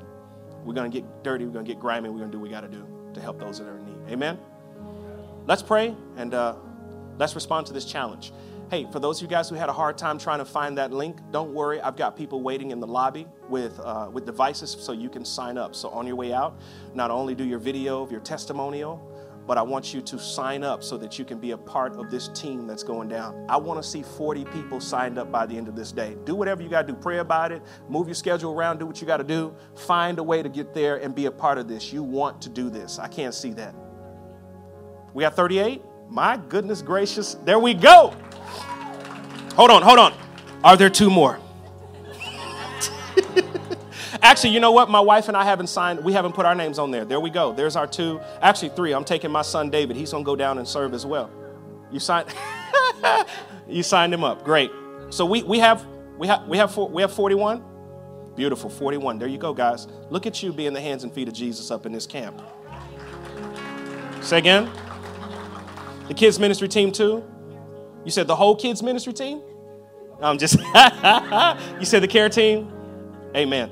[0.66, 1.45] We're going to get dirty.
[1.45, 2.09] We're going to get grimy.
[2.09, 3.86] We're going to do what we got to do to help those that are in
[3.86, 4.11] need.
[4.11, 4.38] Amen?
[5.46, 6.56] Let's pray and uh,
[7.18, 8.32] let's respond to this challenge.
[8.72, 10.94] Hey, for those of you guys who had a hard time trying to find that
[10.94, 11.82] link, don't worry.
[11.82, 15.58] I've got people waiting in the lobby with, uh, with devices so you can sign
[15.58, 15.76] up.
[15.76, 16.58] So on your way out,
[16.96, 19.06] not only do your video of your testimonial,
[19.46, 22.10] but I want you to sign up so that you can be a part of
[22.10, 23.46] this team that's going down.
[23.50, 26.16] I want to see 40 people signed up by the end of this day.
[26.24, 26.98] Do whatever you got to do.
[26.98, 27.62] Pray about it.
[27.89, 28.80] Move your schedule around.
[28.80, 29.54] Do what you got to do.
[29.76, 31.91] Find a way to get there and be a part of this.
[31.91, 32.98] You want to do this.
[32.98, 33.76] I can't see that.
[35.14, 35.82] We got 38?
[36.09, 37.36] My goodness gracious.
[37.45, 38.14] There we go.
[39.55, 40.14] Hold on, hold on.
[40.64, 41.39] Are there two more?
[44.22, 44.89] Actually, you know what?
[44.89, 47.05] My wife and I haven't signed, we haven't put our names on there.
[47.05, 47.53] There we go.
[47.53, 48.20] There's our two.
[48.41, 48.93] Actually, three.
[48.93, 49.95] I'm taking my son David.
[49.95, 51.30] He's going to go down and serve as well.
[51.91, 52.34] You signed
[53.68, 54.43] You signed him up.
[54.43, 54.72] Great.
[55.09, 55.86] So we, we have
[56.18, 57.64] we have we have we have 41.
[58.36, 58.70] Beautiful.
[58.70, 59.20] 41.
[59.20, 59.88] There you go, guys.
[60.09, 62.41] Look at you being the hands and feet of Jesus up in this camp.
[64.22, 64.72] Say again.
[66.08, 67.24] The kids ministry team too?
[68.06, 69.41] You said the whole kids ministry team?
[70.22, 70.58] I'm just
[71.80, 72.72] You said the care team?
[73.36, 73.72] Amen.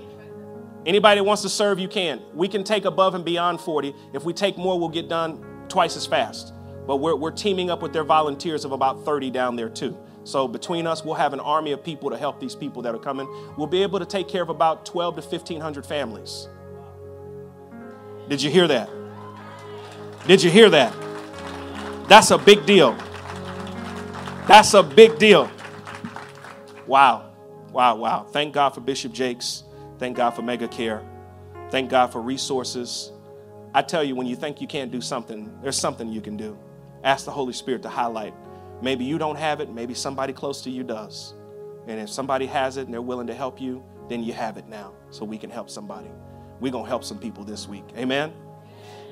[0.85, 2.21] Anybody that wants to serve, you can.
[2.33, 3.93] We can take above and beyond 40.
[4.13, 6.53] If we take more, we'll get done twice as fast.
[6.87, 9.95] But we're, we're teaming up with their volunteers of about 30 down there, too.
[10.23, 12.99] So between us, we'll have an army of people to help these people that are
[12.99, 13.27] coming.
[13.57, 16.47] We'll be able to take care of about 12 to 1,500 families.
[18.27, 18.89] Did you hear that?
[20.25, 20.95] Did you hear that?
[22.11, 22.91] That's a big deal.
[24.45, 25.49] That's a big deal.
[26.85, 27.31] Wow.
[27.71, 28.25] Wow, wow.
[28.29, 29.63] Thank God for Bishop Jakes.
[29.97, 31.05] Thank God for Mega Care.
[31.69, 33.13] Thank God for resources.
[33.73, 36.59] I tell you, when you think you can't do something, there's something you can do.
[37.05, 38.33] Ask the Holy Spirit to highlight.
[38.81, 41.33] Maybe you don't have it, maybe somebody close to you does.
[41.87, 44.67] And if somebody has it and they're willing to help you, then you have it
[44.67, 46.11] now so we can help somebody.
[46.59, 47.85] We're going to help some people this week.
[47.95, 48.33] Amen.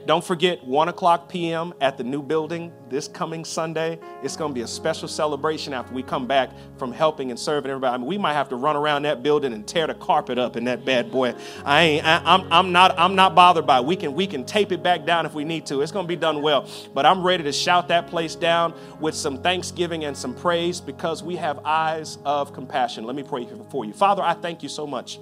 [0.06, 1.74] Don't forget, 1 o'clock p.m.
[1.82, 4.00] at the new building this coming Sunday.
[4.24, 7.70] It's going to be a special celebration after we come back from helping and serving
[7.70, 7.94] everybody.
[7.94, 10.56] I mean, we might have to run around that building and tear the carpet up
[10.56, 11.36] in that bad boy.
[11.64, 13.86] I ain't, I, I'm, I'm, not, I'm not bothered by it.
[13.86, 15.82] We can, we can tape it back down if we need to.
[15.82, 16.68] It's going to be done well.
[16.94, 21.22] But I'm ready to shout that place down with some thanksgiving and some praise because
[21.22, 23.04] we have eyes of compassion.
[23.04, 23.94] Let me pray for you.
[23.94, 25.20] Father, I thank you so much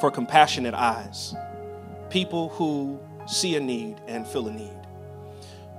[0.00, 1.34] for compassionate eyes
[2.14, 2.96] people who
[3.26, 4.80] see a need and feel a need,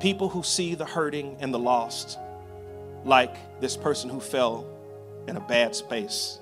[0.01, 2.19] people who see the hurting and the lost,
[3.05, 4.67] like this person who fell
[5.29, 6.39] in a bad space.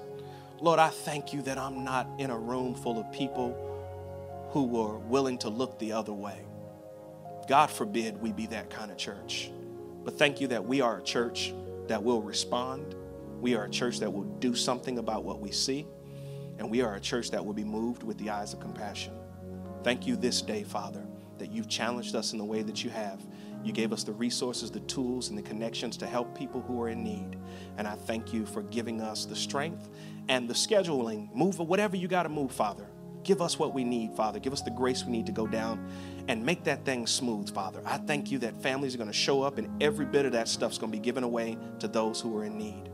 [0.60, 3.56] Lord, I thank you that I'm not in a room full of people
[4.50, 6.40] who were willing to look the other way.
[7.48, 9.52] God forbid we be that kind of church.
[10.04, 11.54] But thank you that we are a church
[11.86, 12.96] that will respond.
[13.42, 15.86] We are a church that will do something about what we see.
[16.58, 19.14] And we are a church that will be moved with the eyes of compassion.
[19.84, 21.06] Thank you this day, Father,
[21.40, 23.22] that you've challenged us in the way that you have.
[23.66, 26.90] You gave us the resources, the tools, and the connections to help people who are
[26.90, 27.38] in need.
[27.78, 29.90] And I thank you for giving us the strength
[30.30, 31.34] and the scheduling.
[31.36, 32.88] Move whatever you got to move, Father.
[33.24, 34.40] Give us what we need, Father.
[34.40, 35.86] Give us the grace we need to go down
[36.30, 37.82] and make that thing smooth, Father.
[37.86, 40.48] I thank you that families are going to show up and every bit of that
[40.48, 42.90] stuff's going to be given away to those who are in need.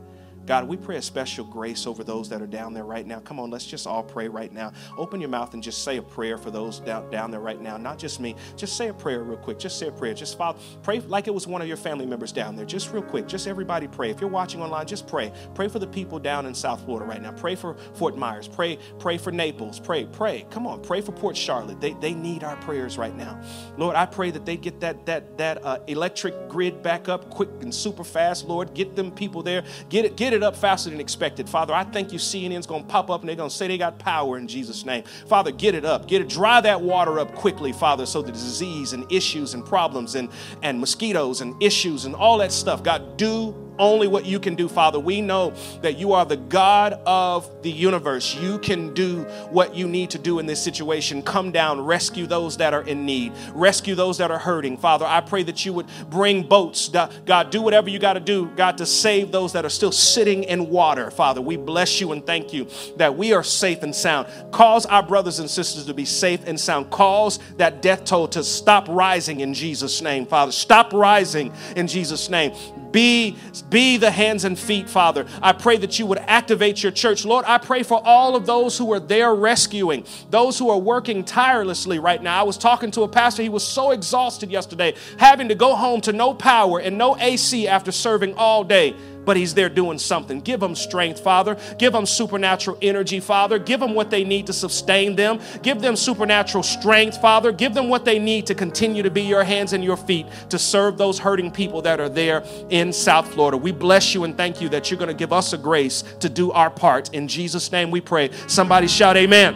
[0.49, 3.19] God, we pray a special grace over those that are down there right now.
[3.19, 4.71] Come on, let's just all pray right now.
[4.97, 7.77] Open your mouth and just say a prayer for those down, down there right now.
[7.77, 8.35] Not just me.
[8.55, 9.59] Just say a prayer real quick.
[9.59, 10.15] Just say a prayer.
[10.15, 12.65] Just follow, pray like it was one of your family members down there.
[12.65, 13.27] Just real quick.
[13.27, 14.09] Just everybody pray.
[14.09, 15.31] If you're watching online, just pray.
[15.53, 17.31] Pray for the people down in South Florida right now.
[17.31, 18.47] Pray for Fort Myers.
[18.47, 19.79] Pray, pray for Naples.
[19.79, 20.47] Pray, pray.
[20.49, 21.79] Come on, pray for Port Charlotte.
[21.79, 23.39] They, they need our prayers right now.
[23.77, 27.49] Lord, I pray that they get that that that uh, electric grid back up quick
[27.61, 28.45] and super fast.
[28.45, 29.63] Lord, get them people there.
[29.89, 31.49] Get it get it up faster than expected expected.
[31.49, 33.77] Father, I think you CNN's going to pop up and they're going to say they
[33.77, 35.03] got power in Jesus' name.
[35.27, 36.07] Father, get it up.
[36.07, 40.15] Get it, dry that water up quickly, Father, so the disease and issues and problems
[40.15, 40.29] and,
[40.63, 44.67] and mosquitoes and issues and all that stuff, God, do only what you can do,
[44.67, 44.99] Father.
[44.99, 48.35] We know that you are the God of the universe.
[48.35, 51.23] You can do what you need to do in this situation.
[51.23, 54.77] Come down, rescue those that are in need, rescue those that are hurting.
[54.77, 56.89] Father, I pray that you would bring boats.
[56.89, 60.43] God, do whatever you got to do, God, to save those that are still sitting
[60.43, 61.09] in water.
[61.09, 62.67] Father, we bless you and thank you
[62.97, 64.27] that we are safe and sound.
[64.51, 66.91] Cause our brothers and sisters to be safe and sound.
[66.91, 70.51] Cause that death toll to stop rising in Jesus' name, Father.
[70.51, 72.53] Stop rising in Jesus' name.
[72.91, 73.37] Be,
[73.69, 75.25] be the hands and feet, Father.
[75.41, 77.25] I pray that you would activate your church.
[77.25, 81.23] Lord, I pray for all of those who are there rescuing, those who are working
[81.23, 82.39] tirelessly right now.
[82.39, 86.01] I was talking to a pastor, he was so exhausted yesterday, having to go home
[86.01, 88.95] to no power and no AC after serving all day
[89.29, 90.41] but He's there doing something.
[90.41, 91.55] Give them strength, Father.
[91.77, 93.59] Give them supernatural energy, Father.
[93.59, 95.39] Give them what they need to sustain them.
[95.61, 97.51] Give them supernatural strength, Father.
[97.51, 100.57] Give them what they need to continue to be your hands and your feet to
[100.57, 103.55] serve those hurting people that are there in South Florida.
[103.55, 106.27] We bless you and thank you that you're going to give us a grace to
[106.27, 107.13] do our part.
[107.13, 108.31] In Jesus' name we pray.
[108.47, 109.55] Somebody shout, Amen.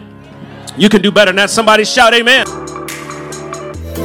[0.76, 1.50] You can do better than that.
[1.50, 2.46] Somebody shout, Amen.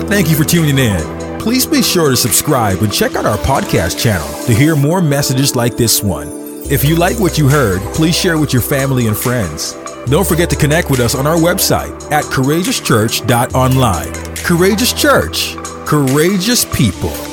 [0.09, 1.28] Thank you for tuning in.
[1.39, 5.55] Please be sure to subscribe and check out our podcast channel to hear more messages
[5.55, 6.27] like this one.
[6.69, 9.73] If you like what you heard, please share with your family and friends.
[10.05, 14.35] Don't forget to connect with us on our website at courageouschurch.online.
[14.35, 17.28] Courageous Church, courageous people.